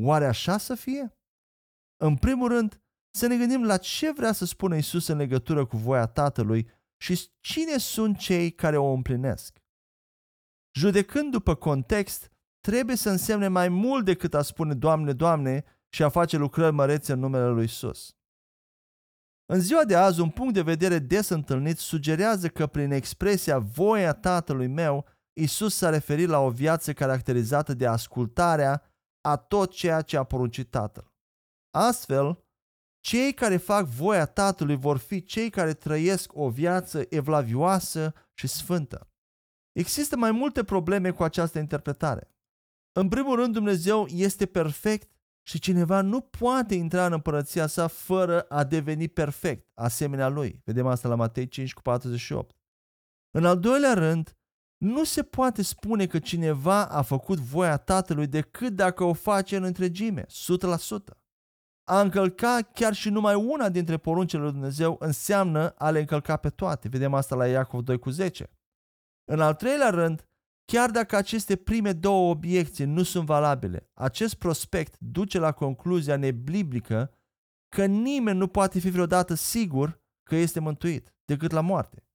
Oare 0.00 0.26
așa 0.26 0.58
să 0.58 0.74
fie? 0.74 1.18
În 1.96 2.16
primul 2.16 2.48
rând, 2.48 2.82
să 3.10 3.26
ne 3.26 3.36
gândim 3.36 3.64
la 3.64 3.76
ce 3.76 4.12
vrea 4.12 4.32
să 4.32 4.44
spună 4.44 4.76
Isus 4.76 5.06
în 5.06 5.16
legătură 5.16 5.66
cu 5.66 5.76
voia 5.76 6.06
Tatălui 6.06 6.70
și 7.02 7.30
cine 7.40 7.76
sunt 7.76 8.18
cei 8.18 8.50
care 8.50 8.76
o 8.76 8.92
împlinesc. 8.92 9.62
Judecând 10.76 11.30
după 11.30 11.54
context, 11.54 12.32
trebuie 12.60 12.96
să 12.96 13.10
însemne 13.10 13.48
mai 13.48 13.68
mult 13.68 14.04
decât 14.04 14.34
a 14.34 14.42
spune 14.42 14.74
Doamne, 14.74 15.12
Doamne 15.12 15.64
și 15.88 16.02
a 16.02 16.08
face 16.08 16.36
lucrări 16.36 16.74
mărețe 16.74 17.12
în 17.12 17.18
numele 17.18 17.48
lui 17.48 17.64
Isus. 17.64 18.17
În 19.52 19.60
ziua 19.60 19.84
de 19.84 19.96
azi, 19.96 20.20
un 20.20 20.30
punct 20.30 20.54
de 20.54 20.62
vedere 20.62 20.98
des 20.98 21.28
întâlnit 21.28 21.78
sugerează 21.78 22.48
că 22.48 22.66
prin 22.66 22.90
expresia 22.90 23.58
voia 23.58 24.12
tatălui 24.12 24.66
meu, 24.66 25.06
Isus 25.40 25.76
s-a 25.76 25.88
referit 25.88 26.28
la 26.28 26.38
o 26.38 26.50
viață 26.50 26.92
caracterizată 26.92 27.74
de 27.74 27.86
ascultarea 27.86 28.82
a 29.20 29.36
tot 29.36 29.70
ceea 29.70 30.02
ce 30.02 30.16
a 30.16 30.24
poruncit 30.24 30.70
tatăl. 30.70 31.12
Astfel, 31.70 32.44
cei 33.00 33.34
care 33.34 33.56
fac 33.56 33.84
voia 33.84 34.26
tatălui 34.26 34.76
vor 34.76 34.96
fi 34.96 35.22
cei 35.22 35.50
care 35.50 35.74
trăiesc 35.74 36.30
o 36.34 36.48
viață 36.48 37.04
evlavioasă 37.08 38.14
și 38.34 38.46
sfântă. 38.46 39.10
Există 39.72 40.16
mai 40.16 40.30
multe 40.30 40.64
probleme 40.64 41.10
cu 41.10 41.22
această 41.22 41.58
interpretare. 41.58 42.30
În 42.92 43.08
primul 43.08 43.36
rând, 43.36 43.52
Dumnezeu 43.52 44.06
este 44.06 44.46
perfect 44.46 45.10
Și 45.48 45.58
cineva 45.58 46.00
nu 46.00 46.20
poate 46.20 46.74
intra 46.74 47.06
în 47.06 47.12
împărăția 47.12 47.66
sa 47.66 47.86
fără 47.86 48.40
a 48.40 48.64
deveni 48.64 49.08
perfect, 49.08 49.68
asemenea 49.74 50.28
lui. 50.28 50.60
Vedem 50.64 50.86
asta 50.86 51.08
la 51.08 51.14
Matei 51.14 51.48
5 51.48 51.74
cu 51.74 51.82
48. 51.82 52.56
În 53.30 53.44
al 53.44 53.58
doilea 53.58 53.94
rând, 53.94 54.36
nu 54.76 55.04
se 55.04 55.22
poate 55.22 55.62
spune 55.62 56.06
că 56.06 56.18
cineva 56.18 56.86
a 56.86 57.02
făcut 57.02 57.38
voia 57.38 57.76
Tatălui 57.76 58.26
decât 58.26 58.72
dacă 58.72 59.04
o 59.04 59.12
face 59.12 59.56
în 59.56 59.62
întregime, 59.62 60.26
100%. 60.26 60.26
A 61.84 62.00
încălca 62.00 62.58
chiar 62.72 62.94
și 62.94 63.10
numai 63.10 63.34
una 63.34 63.68
dintre 63.68 63.96
poruncile 63.96 64.42
lui 64.42 64.52
Dumnezeu 64.52 64.96
înseamnă 65.00 65.68
a 65.68 65.90
le 65.90 65.98
încălca 65.98 66.36
pe 66.36 66.50
toate. 66.50 66.88
Vedem 66.88 67.14
asta 67.14 67.34
la 67.34 67.46
Iacov 67.46 67.82
2 67.82 67.98
cu 67.98 68.10
10. 68.10 68.50
În 69.24 69.40
al 69.40 69.54
treilea 69.54 69.90
rând, 69.90 70.27
chiar 70.72 70.90
dacă 70.90 71.16
aceste 71.16 71.56
prime 71.56 71.92
două 71.92 72.30
obiecții 72.30 72.84
nu 72.84 73.02
sunt 73.02 73.26
valabile, 73.26 73.90
acest 73.94 74.34
prospect 74.34 74.98
duce 74.98 75.38
la 75.38 75.52
concluzia 75.52 76.16
nebliblică 76.16 77.14
că 77.68 77.84
nimeni 77.84 78.38
nu 78.38 78.46
poate 78.46 78.78
fi 78.78 78.90
vreodată 78.90 79.34
sigur 79.34 80.00
că 80.22 80.34
este 80.34 80.60
mântuit 80.60 81.14
decât 81.24 81.50
la 81.50 81.60
moarte. 81.60 82.06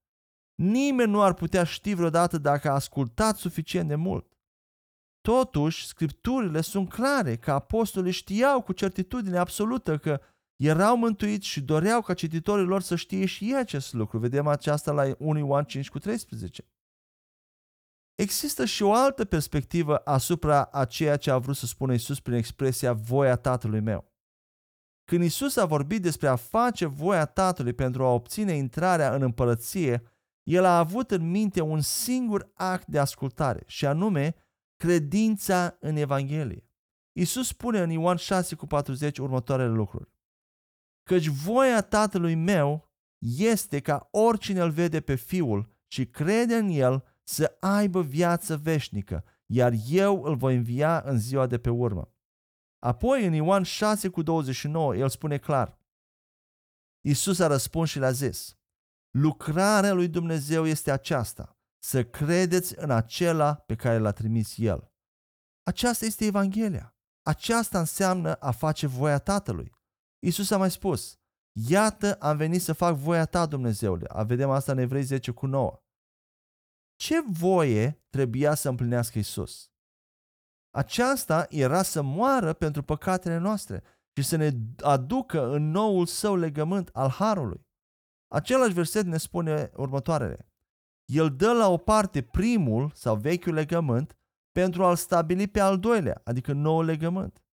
Nimeni 0.56 1.12
nu 1.12 1.22
ar 1.22 1.34
putea 1.34 1.64
ști 1.64 1.94
vreodată 1.94 2.38
dacă 2.38 2.70
a 2.70 2.74
ascultat 2.74 3.38
suficient 3.38 3.88
de 3.88 3.96
mult. 3.96 4.38
Totuși, 5.22 5.86
scripturile 5.86 6.62
sunt 6.62 6.90
clare 6.90 7.36
că 7.36 7.52
apostolii 7.52 8.12
știau 8.12 8.62
cu 8.62 8.74
certitudine 8.74 9.38
absolută 9.38 9.98
că 9.98 10.22
erau 10.56 10.98
mântuiți 10.98 11.48
și 11.48 11.62
doreau 11.62 12.02
ca 12.02 12.14
cititorii 12.14 12.66
lor 12.66 12.82
să 12.82 12.96
știe 12.96 13.26
și 13.26 13.46
ei 13.46 13.58
acest 13.58 13.94
lucru. 13.94 14.18
Vedem 14.20 14.48
aceasta 14.48 14.92
la 14.92 15.16
1 15.18 15.38
Ioan 15.38 15.64
5 15.64 15.90
cu 15.90 16.00
13. 16.00 16.68
Există 18.16 18.66
și 18.66 18.84
o 18.84 18.94
altă 18.94 19.26
perspectivă 19.26 19.98
asupra 19.98 20.64
a 20.64 20.86
ceea 20.86 21.18
ce 21.18 21.32
a 21.32 21.38
vrut 21.38 21.56
să 21.56 21.66
spună 21.66 21.94
Isus 21.94 22.20
prin 22.20 22.36
expresia 22.36 22.94
voia 22.94 23.36
Tatălui 23.36 23.80
meu. 23.80 24.12
Când 25.06 25.24
Isus 25.24 25.56
a 25.56 25.66
vorbit 25.66 26.02
despre 26.02 26.28
a 26.28 26.36
face 26.36 26.86
voia 26.86 27.26
Tatălui 27.26 27.74
pentru 27.74 28.04
a 28.04 28.14
obține 28.14 28.54
intrarea 28.54 29.16
în 29.16 29.22
împărăție, 29.22 30.04
el 30.44 30.64
a 30.64 30.78
avut 30.78 31.12
în 31.12 31.30
minte 31.30 31.62
un 31.62 31.82
singur 31.82 32.52
act 32.54 32.88
de 32.88 33.00
ascultare 33.00 33.64
și 33.66 33.86
anume 33.86 34.36
credința 34.76 35.78
în 35.80 35.96
Evanghelie. 35.96 36.68
Isus 37.12 37.48
spune 37.48 37.82
în 37.82 37.90
Ioan 37.90 38.16
6 38.16 38.56
cu 38.56 38.68
40 38.68 39.18
următoarele 39.18 39.74
lucruri. 39.74 40.12
Căci 41.04 41.28
voia 41.28 41.82
Tatălui 41.82 42.36
meu 42.36 42.92
este 43.38 43.80
ca 43.80 44.08
oricine 44.12 44.62
îl 44.62 44.70
vede 44.70 45.02
pe 45.02 45.16
Fiul 45.16 45.70
și 45.88 46.06
crede 46.06 46.56
în 46.56 46.70
El 46.70 47.13
să 47.24 47.58
aibă 47.60 48.02
viață 48.02 48.58
veșnică, 48.58 49.24
iar 49.46 49.74
eu 49.88 50.24
îl 50.24 50.36
voi 50.36 50.56
învia 50.56 51.02
în 51.06 51.20
ziua 51.20 51.48
de 51.48 51.58
pe 51.58 51.70
urmă. 51.70 52.14
Apoi 52.80 53.26
în 53.26 53.34
Ioan 53.34 53.64
6 53.64 54.10
cu 54.10 54.22
29 54.22 54.96
el 54.96 55.10
spune 55.10 55.38
clar. 55.38 55.80
Isus 57.02 57.40
a 57.40 57.48
răspuns 57.48 57.90
și 57.90 58.00
le-a 58.00 58.12
zis, 58.12 58.58
lucrarea 59.12 59.94
lui 59.94 60.08
Dumnezeu 60.08 60.66
este 60.66 60.92
aceasta, 60.92 61.58
să 61.84 62.06
credeți 62.06 62.80
în 62.80 62.92
acela 62.92 63.56
pe 63.56 63.76
care 63.76 63.98
l-a 63.98 64.12
trimis 64.12 64.58
El. 64.58 64.92
Aceasta 65.64 66.06
este 66.06 66.26
Evanghelia. 66.26 66.96
Aceasta 67.22 67.80
înseamnă 67.80 68.34
a 68.34 68.52
face 68.52 68.88
voia 68.88 69.20
Tatălui. 69.20 69.72
Isus 70.20 70.52
a 70.52 70.58
mai 70.58 70.72
spus, 70.72 71.20
iată 71.52 72.14
am 72.14 72.38
venit 72.38 72.62
să 72.62 72.74
fac 72.74 72.96
voia 72.96 73.26
ta, 73.26 73.46
Dumnezeule. 73.46 74.06
A 74.08 74.24
vedem 74.24 74.50
asta 74.50 74.72
în 74.72 74.78
Evrei 74.78 75.04
10 75.04 75.32
cu 75.32 75.46
9. 75.46 75.83
Ce 76.96 77.22
voie 77.22 78.04
trebuia 78.10 78.54
să 78.54 78.70
împlinească 78.70 79.20
Isus? 79.20 79.72
Aceasta 80.76 81.46
era 81.50 81.84
să 81.84 82.02
moară 82.02 82.54
pentru 82.54 82.84
păcatele 82.84 83.38
noastre 83.38 83.84
și 84.16 84.24
să 84.24 84.36
ne 84.36 84.52
aducă 84.82 85.54
în 85.54 85.70
noul 85.70 86.06
său 86.06 86.36
legământ 86.36 86.90
al 86.94 87.10
Harului. 87.10 87.68
Același 88.28 88.74
verset 88.74 89.06
ne 89.06 89.18
spune 89.18 89.72
următoarele. 89.76 90.52
El 91.06 91.36
dă 91.36 91.54
la 91.54 91.68
o 91.68 91.78
parte 91.78 92.22
primul 92.22 92.92
sau 92.96 93.16
vechiul 93.16 93.54
legământ 93.54 94.18
pentru 94.52 94.84
a-l 94.84 94.96
stabili 94.96 95.48
pe 95.48 95.60
al 95.60 95.80
doilea, 95.80 96.22
adică 96.24 96.54
noul 96.54 96.86
legământ. 96.86 97.44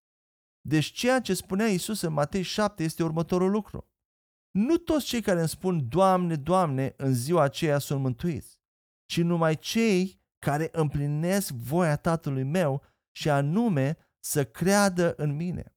Deci 0.69 0.87
ceea 0.87 1.21
ce 1.21 1.35
spunea 1.35 1.67
Isus 1.67 2.01
în 2.01 2.13
Matei 2.13 2.43
7 2.43 2.83
este 2.83 3.03
următorul 3.03 3.51
lucru. 3.51 3.89
Nu 4.51 4.77
toți 4.77 5.07
cei 5.07 5.21
care 5.23 5.39
îmi 5.39 5.49
spun 5.49 5.89
Doamne, 5.89 6.37
Doamne, 6.37 6.95
în 6.97 7.15
ziua 7.15 7.43
aceea 7.43 7.79
sunt 7.79 8.01
mântuiți 8.01 8.60
ci 9.11 9.21
numai 9.21 9.57
cei 9.57 10.21
care 10.39 10.69
împlinesc 10.73 11.51
voia 11.51 11.97
Tatălui 11.97 12.43
meu 12.43 12.83
și 13.11 13.31
anume 13.31 13.97
să 14.25 14.45
creadă 14.45 15.15
în 15.17 15.37
mine. 15.37 15.75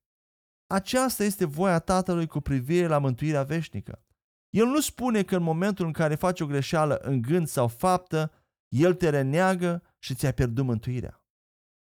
Aceasta 0.67 1.23
este 1.23 1.45
voia 1.45 1.79
Tatălui 1.79 2.27
cu 2.27 2.39
privire 2.39 2.87
la 2.87 2.97
mântuirea 2.97 3.43
veșnică. 3.43 4.05
El 4.49 4.65
nu 4.65 4.79
spune 4.79 5.23
că 5.23 5.35
în 5.35 5.43
momentul 5.43 5.85
în 5.85 5.91
care 5.91 6.15
faci 6.15 6.39
o 6.39 6.45
greșeală 6.45 6.95
în 6.95 7.21
gând 7.21 7.47
sau 7.47 7.67
faptă, 7.67 8.31
El 8.67 8.93
te 8.93 9.09
reneagă 9.09 9.83
și 9.99 10.15
ți-a 10.15 10.31
pierdut 10.31 10.65
mântuirea. 10.65 11.25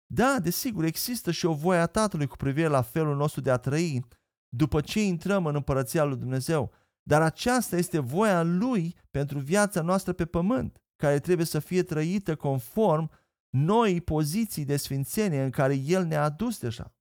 Da, 0.06 0.38
desigur, 0.42 0.84
există 0.84 1.30
și 1.30 1.46
o 1.46 1.52
voie 1.54 1.78
a 1.78 1.86
Tatălui 1.86 2.26
cu 2.26 2.36
privire 2.36 2.68
la 2.68 2.82
felul 2.82 3.16
nostru 3.16 3.40
de 3.40 3.50
a 3.50 3.56
trăi 3.56 4.04
după 4.48 4.80
ce 4.80 5.02
intrăm 5.02 5.46
în 5.46 5.54
împărăția 5.54 6.04
lui 6.04 6.16
Dumnezeu, 6.16 6.72
dar 7.02 7.22
aceasta 7.22 7.76
este 7.76 7.98
voia 7.98 8.42
Lui 8.42 8.96
pentru 9.10 9.38
viața 9.38 9.82
noastră 9.82 10.12
pe 10.12 10.26
pământ 10.26 10.78
care 10.96 11.18
trebuie 11.18 11.46
să 11.46 11.58
fie 11.58 11.82
trăită 11.82 12.36
conform 12.36 13.10
noi 13.50 14.00
poziții 14.00 14.64
de 14.64 14.76
sfințenie 14.76 15.42
în 15.42 15.50
care 15.50 15.74
El 15.74 16.04
ne-a 16.04 16.22
adus 16.22 16.58
deja. 16.58 16.94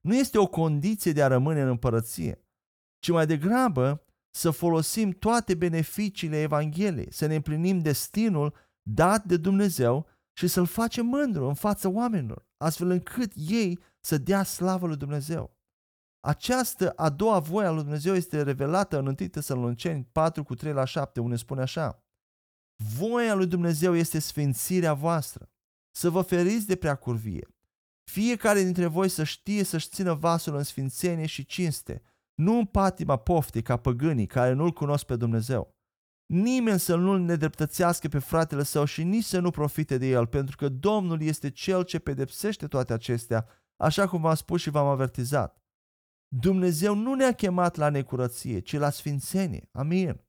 Nu 0.00 0.16
este 0.16 0.38
o 0.38 0.46
condiție 0.46 1.12
de 1.12 1.22
a 1.22 1.26
rămâne 1.26 1.60
în 1.60 1.68
împărăție, 1.68 2.44
ci 2.98 3.10
mai 3.10 3.26
degrabă 3.26 4.04
să 4.30 4.50
folosim 4.50 5.10
toate 5.10 5.54
beneficiile 5.54 6.40
Evangheliei, 6.40 7.12
să 7.12 7.26
ne 7.26 7.34
împlinim 7.34 7.78
destinul 7.78 8.54
dat 8.82 9.24
de 9.24 9.36
Dumnezeu 9.36 10.06
și 10.32 10.46
să-L 10.46 10.66
facem 10.66 11.06
mândru 11.06 11.46
în 11.46 11.54
fața 11.54 11.88
oamenilor, 11.88 12.46
astfel 12.56 12.90
încât 12.90 13.32
ei 13.34 13.78
să 14.00 14.18
dea 14.18 14.42
slavă 14.42 14.86
lui 14.86 14.96
Dumnezeu. 14.96 15.56
Această 16.20 16.90
a 16.90 17.10
doua 17.10 17.38
voie 17.38 17.66
a 17.66 17.70
lui 17.70 17.82
Dumnezeu 17.82 18.14
este 18.14 18.42
revelată 18.42 18.98
în 18.98 19.06
1 19.06 19.14
Tesaloniceni 19.14 20.08
4 20.12 20.44
cu 20.44 20.54
3 20.54 20.72
la 20.72 20.84
7, 20.84 21.20
unde 21.20 21.36
spune 21.36 21.60
așa. 21.60 22.03
Voia 22.76 23.34
lui 23.34 23.46
Dumnezeu 23.46 23.94
este 23.94 24.18
sfințirea 24.18 24.94
voastră, 24.94 25.50
să 25.90 26.10
vă 26.10 26.22
feriți 26.22 26.66
de 26.66 26.76
prea 26.76 26.94
curvie. 26.94 27.48
Fiecare 28.10 28.62
dintre 28.62 28.86
voi 28.86 29.08
să 29.08 29.24
știe 29.24 29.62
să-și 29.62 29.88
țină 29.88 30.14
vasul 30.14 30.56
în 30.56 30.62
sfințenie 30.62 31.26
și 31.26 31.44
cinste, 31.44 32.02
nu 32.34 32.58
în 32.58 32.64
patima 32.64 33.16
poftii 33.16 33.62
ca 33.62 33.76
păgânii 33.76 34.26
care 34.26 34.52
nu-L 34.52 34.72
cunosc 34.72 35.04
pe 35.04 35.16
Dumnezeu. 35.16 35.74
Nimeni 36.26 36.78
să 36.78 36.96
nu-L 36.96 37.20
nedreptățească 37.20 38.08
pe 38.08 38.18
fratele 38.18 38.62
său 38.62 38.84
și 38.84 39.02
nici 39.02 39.24
să 39.24 39.38
nu 39.40 39.50
profite 39.50 39.98
de 39.98 40.06
el, 40.06 40.26
pentru 40.26 40.56
că 40.56 40.68
Domnul 40.68 41.22
este 41.22 41.50
Cel 41.50 41.82
ce 41.82 41.98
pedepsește 41.98 42.66
toate 42.66 42.92
acestea, 42.92 43.46
așa 43.76 44.08
cum 44.08 44.20
v-am 44.20 44.34
spus 44.34 44.60
și 44.60 44.70
v-am 44.70 44.86
avertizat. 44.86 45.62
Dumnezeu 46.28 46.94
nu 46.94 47.14
ne-a 47.14 47.32
chemat 47.32 47.76
la 47.76 47.88
necurăție, 47.88 48.60
ci 48.60 48.72
la 48.72 48.90
sfințenie. 48.90 49.68
Amin. 49.72 50.23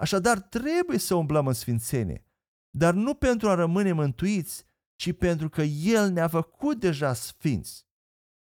Așadar, 0.00 0.40
trebuie 0.40 0.98
să 0.98 1.14
umblăm 1.14 1.46
în 1.46 1.52
sfințenie, 1.52 2.26
dar 2.70 2.94
nu 2.94 3.14
pentru 3.14 3.48
a 3.48 3.54
rămâne 3.54 3.92
mântuiți, 3.92 4.66
ci 4.94 5.16
pentru 5.16 5.48
că 5.48 5.62
El 5.62 6.10
ne-a 6.10 6.28
făcut 6.28 6.80
deja 6.80 7.12
sfinți. 7.12 7.86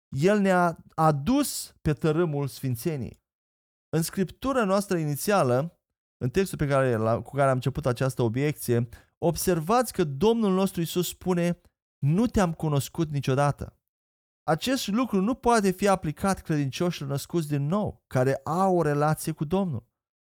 El 0.08 0.38
ne-a 0.38 0.84
adus 0.94 1.74
pe 1.82 1.92
tărâmul 1.92 2.46
sfințeniei. 2.46 3.24
În 3.88 4.02
scriptura 4.02 4.64
noastră 4.64 4.96
inițială, 4.96 5.80
în 6.16 6.30
textul 6.30 6.58
pe 6.58 6.66
care, 6.66 6.96
la, 6.96 7.22
cu 7.22 7.30
care 7.30 7.48
am 7.48 7.54
început 7.54 7.86
această 7.86 8.22
obiecție, 8.22 8.88
observați 9.18 9.92
că 9.92 10.04
Domnul 10.04 10.52
nostru 10.52 10.80
Isus 10.80 11.08
spune, 11.08 11.60
nu 11.98 12.26
te-am 12.26 12.52
cunoscut 12.52 13.10
niciodată. 13.10 13.78
Acest 14.42 14.86
lucru 14.86 15.20
nu 15.20 15.34
poate 15.34 15.70
fi 15.70 15.88
aplicat 15.88 16.42
credincioșilor 16.42 17.10
născuți 17.10 17.48
din 17.48 17.66
nou, 17.66 18.04
care 18.06 18.34
au 18.44 18.76
o 18.76 18.82
relație 18.82 19.32
cu 19.32 19.44
Domnul 19.44 19.86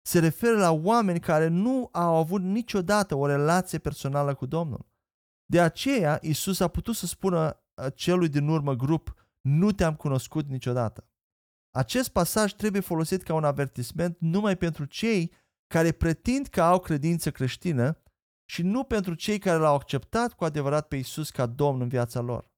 se 0.01 0.19
referă 0.19 0.57
la 0.57 0.71
oameni 0.71 1.19
care 1.19 1.47
nu 1.47 1.89
au 1.91 2.15
avut 2.15 2.41
niciodată 2.41 3.15
o 3.15 3.25
relație 3.25 3.77
personală 3.77 4.35
cu 4.35 4.45
Domnul. 4.45 4.87
De 5.45 5.61
aceea, 5.61 6.19
Isus 6.21 6.59
a 6.59 6.67
putut 6.67 6.95
să 6.95 7.05
spună 7.05 7.63
uh, 7.73 7.85
celui 7.95 8.29
din 8.29 8.47
urmă 8.47 8.75
grup, 8.75 9.13
nu 9.41 9.71
te-am 9.71 9.95
cunoscut 9.95 10.47
niciodată. 10.47 11.07
Acest 11.71 12.09
pasaj 12.09 12.53
trebuie 12.53 12.81
folosit 12.81 13.23
ca 13.23 13.33
un 13.33 13.43
avertisment 13.43 14.17
numai 14.19 14.57
pentru 14.57 14.85
cei 14.85 15.33
care 15.67 15.91
pretind 15.91 16.47
că 16.47 16.61
au 16.61 16.79
credință 16.79 17.31
creștină 17.31 18.01
și 18.45 18.61
nu 18.61 18.83
pentru 18.83 19.13
cei 19.13 19.39
care 19.39 19.57
l-au 19.57 19.75
acceptat 19.75 20.33
cu 20.33 20.43
adevărat 20.43 20.87
pe 20.87 20.95
Isus 20.95 21.29
ca 21.29 21.45
Domn 21.45 21.81
în 21.81 21.87
viața 21.87 22.19
lor. 22.19 22.51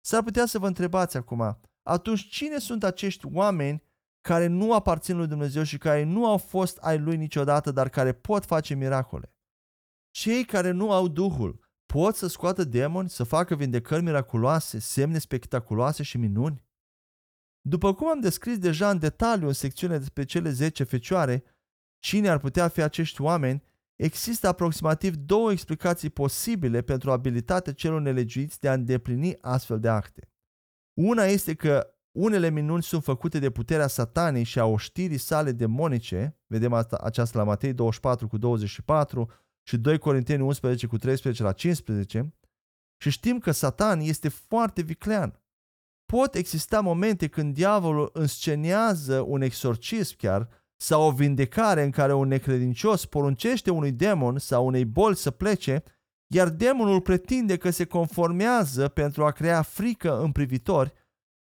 S-ar 0.00 0.22
putea 0.22 0.46
să 0.46 0.58
vă 0.58 0.66
întrebați 0.66 1.16
acum, 1.16 1.60
atunci 1.82 2.28
cine 2.28 2.58
sunt 2.58 2.84
acești 2.84 3.26
oameni 3.32 3.82
care 4.20 4.46
nu 4.46 4.74
aparțin 4.74 5.16
lui 5.16 5.26
Dumnezeu 5.26 5.62
și 5.62 5.78
care 5.78 6.02
nu 6.02 6.26
au 6.26 6.36
fost 6.36 6.76
ai 6.76 6.98
lui 6.98 7.16
niciodată, 7.16 7.70
dar 7.70 7.88
care 7.88 8.12
pot 8.12 8.44
face 8.44 8.74
miracole. 8.74 9.32
Cei 10.10 10.44
care 10.44 10.70
nu 10.70 10.92
au 10.92 11.08
Duhul 11.08 11.66
pot 11.86 12.14
să 12.14 12.26
scoată 12.26 12.64
demoni, 12.64 13.08
să 13.08 13.24
facă 13.24 13.54
vindecări 13.54 14.02
miraculoase, 14.02 14.78
semne 14.78 15.18
spectaculoase 15.18 16.02
și 16.02 16.18
minuni? 16.18 16.64
După 17.60 17.94
cum 17.94 18.08
am 18.08 18.20
descris 18.20 18.58
deja 18.58 18.90
în 18.90 18.98
detaliu 18.98 19.46
în 19.46 19.52
secțiunea 19.52 19.98
despre 19.98 20.24
cele 20.24 20.50
10 20.50 20.84
fecioare, 20.84 21.44
cine 21.98 22.28
ar 22.28 22.38
putea 22.38 22.68
fi 22.68 22.82
acești 22.82 23.22
oameni, 23.22 23.62
există 23.96 24.48
aproximativ 24.48 25.14
două 25.14 25.52
explicații 25.52 26.10
posibile 26.10 26.82
pentru 26.82 27.10
abilitatea 27.10 27.72
celor 27.72 28.00
nelegiuiți 28.00 28.60
de 28.60 28.68
a 28.68 28.72
îndeplini 28.72 29.36
astfel 29.40 29.80
de 29.80 29.88
acte. 29.88 30.30
Una 31.00 31.24
este 31.24 31.54
că 31.54 31.97
unele 32.12 32.50
minuni 32.50 32.82
sunt 32.82 33.02
făcute 33.02 33.38
de 33.38 33.50
puterea 33.50 33.86
satanei 33.86 34.42
și 34.42 34.58
a 34.58 34.64
oștirii 34.64 35.18
sale 35.18 35.52
demonice, 35.52 36.38
vedem 36.46 36.72
asta, 36.72 36.96
aceasta 37.02 37.38
la 37.38 37.44
Matei 37.44 37.72
24 37.72 38.28
cu 38.28 38.38
24 38.38 39.30
și 39.62 39.76
2 39.76 39.98
Corinteni 39.98 40.42
11 40.42 40.86
cu 40.86 40.96
13 40.96 41.42
la 41.42 41.52
15, 41.52 42.34
și 43.00 43.10
știm 43.10 43.38
că 43.38 43.50
satan 43.50 44.00
este 44.00 44.28
foarte 44.28 44.82
viclean. 44.82 45.40
Pot 46.12 46.34
exista 46.34 46.80
momente 46.80 47.28
când 47.28 47.54
diavolul 47.54 48.10
înscenează 48.12 49.20
un 49.20 49.40
exorcism 49.40 50.16
chiar 50.16 50.48
sau 50.80 51.06
o 51.06 51.10
vindecare 51.10 51.82
în 51.82 51.90
care 51.90 52.14
un 52.14 52.28
necredincios 52.28 53.06
poruncește 53.06 53.70
unui 53.70 53.92
demon 53.92 54.38
sau 54.38 54.66
unei 54.66 54.84
boli 54.84 55.16
să 55.16 55.30
plece, 55.30 55.82
iar 56.26 56.48
demonul 56.48 57.00
pretinde 57.00 57.56
că 57.56 57.70
se 57.70 57.84
conformează 57.84 58.88
pentru 58.88 59.24
a 59.24 59.30
crea 59.30 59.62
frică 59.62 60.20
în 60.20 60.32
privitori 60.32 60.92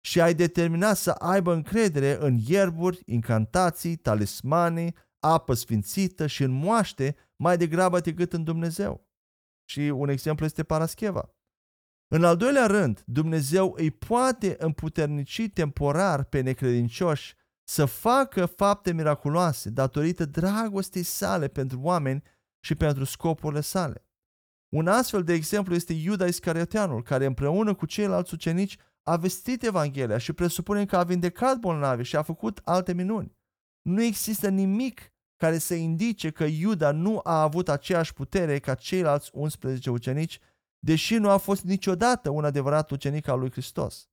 și 0.09 0.21
ai 0.21 0.33
determinat 0.33 0.97
să 0.97 1.11
aibă 1.11 1.53
încredere 1.53 2.17
în 2.19 2.37
ierburi, 2.47 3.01
incantații, 3.05 3.95
talismane, 3.95 4.93
apă 5.19 5.53
sfințită 5.53 6.27
și 6.27 6.43
în 6.43 6.51
moaște 6.51 7.15
mai 7.35 7.57
degrabă 7.57 7.99
decât 7.99 8.33
în 8.33 8.43
Dumnezeu. 8.43 9.07
Și 9.69 9.79
un 9.79 10.09
exemplu 10.09 10.45
este 10.45 10.63
Parascheva. 10.63 11.33
În 12.07 12.23
al 12.23 12.37
doilea 12.37 12.65
rând, 12.65 13.03
Dumnezeu 13.05 13.73
îi 13.77 13.91
poate 13.91 14.55
împuternici 14.59 15.49
temporar 15.53 16.23
pe 16.23 16.41
necredincioși 16.41 17.35
să 17.63 17.85
facă 17.85 18.45
fapte 18.45 18.93
miraculoase 18.93 19.69
datorită 19.69 20.25
dragostei 20.25 21.03
sale 21.03 21.47
pentru 21.47 21.79
oameni 21.81 22.23
și 22.65 22.75
pentru 22.75 23.03
scopurile 23.03 23.61
sale. 23.61 24.05
Un 24.75 24.87
astfel 24.87 25.23
de 25.23 25.33
exemplu 25.33 25.75
este 25.75 25.93
Iuda 25.93 26.25
Iscarioteanul, 26.25 27.03
care 27.03 27.25
împreună 27.25 27.73
cu 27.73 27.85
ceilalți 27.85 28.33
ucenici 28.33 28.77
a 29.03 29.15
vestit 29.15 29.63
Evanghelia 29.63 30.17
și 30.17 30.33
presupunem 30.33 30.85
că 30.85 30.97
a 30.97 31.03
vindecat 31.03 31.57
bolnavi 31.57 32.03
și 32.03 32.15
a 32.15 32.21
făcut 32.21 32.61
alte 32.63 32.93
minuni. 32.93 33.37
Nu 33.81 34.01
există 34.01 34.49
nimic 34.49 35.13
care 35.37 35.57
să 35.57 35.73
indice 35.73 36.29
că 36.29 36.43
Iuda 36.43 36.91
nu 36.91 37.19
a 37.23 37.41
avut 37.41 37.69
aceeași 37.69 38.13
putere 38.13 38.59
ca 38.59 38.73
ceilalți 38.75 39.29
11 39.33 39.89
ucenici, 39.89 40.39
deși 40.79 41.15
nu 41.15 41.29
a 41.29 41.37
fost 41.37 41.63
niciodată 41.63 42.29
un 42.29 42.45
adevărat 42.45 42.91
ucenic 42.91 43.27
al 43.27 43.39
lui 43.39 43.51
Hristos. 43.51 44.09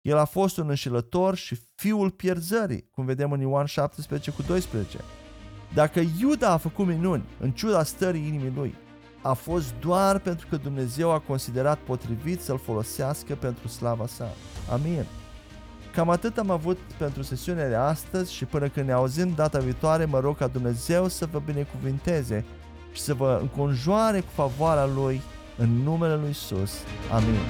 El 0.00 0.16
a 0.16 0.24
fost 0.24 0.56
un 0.56 0.68
înșelător 0.68 1.34
și 1.34 1.58
fiul 1.74 2.10
pierzării, 2.10 2.88
cum 2.90 3.04
vedem 3.04 3.32
în 3.32 3.40
Ioan 3.40 3.66
17 3.66 4.30
cu 4.30 4.42
12. 4.42 4.98
Dacă 5.74 6.02
Iuda 6.20 6.50
a 6.50 6.56
făcut 6.56 6.86
minuni, 6.86 7.24
în 7.40 7.52
ciuda 7.52 7.82
stării 7.82 8.26
inimii 8.26 8.52
lui, 8.54 8.74
a 9.28 9.32
fost 9.32 9.74
doar 9.80 10.18
pentru 10.18 10.46
că 10.50 10.56
Dumnezeu 10.56 11.10
a 11.10 11.18
considerat 11.18 11.78
potrivit 11.78 12.40
să-l 12.40 12.58
folosească 12.58 13.34
pentru 13.34 13.68
slava 13.68 14.06
sa. 14.06 14.28
Amin. 14.72 15.04
Cam 15.92 16.10
atât 16.10 16.38
am 16.38 16.50
avut 16.50 16.78
pentru 16.98 17.22
sesiunea 17.22 17.68
de 17.68 17.74
astăzi 17.74 18.32
și 18.32 18.44
până 18.44 18.68
când 18.68 18.86
ne 18.86 18.92
auzim 18.92 19.32
data 19.34 19.58
viitoare, 19.58 20.04
mă 20.04 20.20
rog 20.20 20.36
ca 20.36 20.46
Dumnezeu 20.46 21.08
să 21.08 21.26
vă 21.30 21.42
binecuvinteze 21.44 22.44
și 22.92 23.00
să 23.00 23.14
vă 23.14 23.38
înconjoare 23.40 24.20
cu 24.20 24.30
favoarea 24.34 24.86
Lui 24.86 25.22
în 25.56 25.68
numele 25.68 26.14
Lui 26.14 26.30
Isus. 26.30 26.72
Amin. 27.12 27.40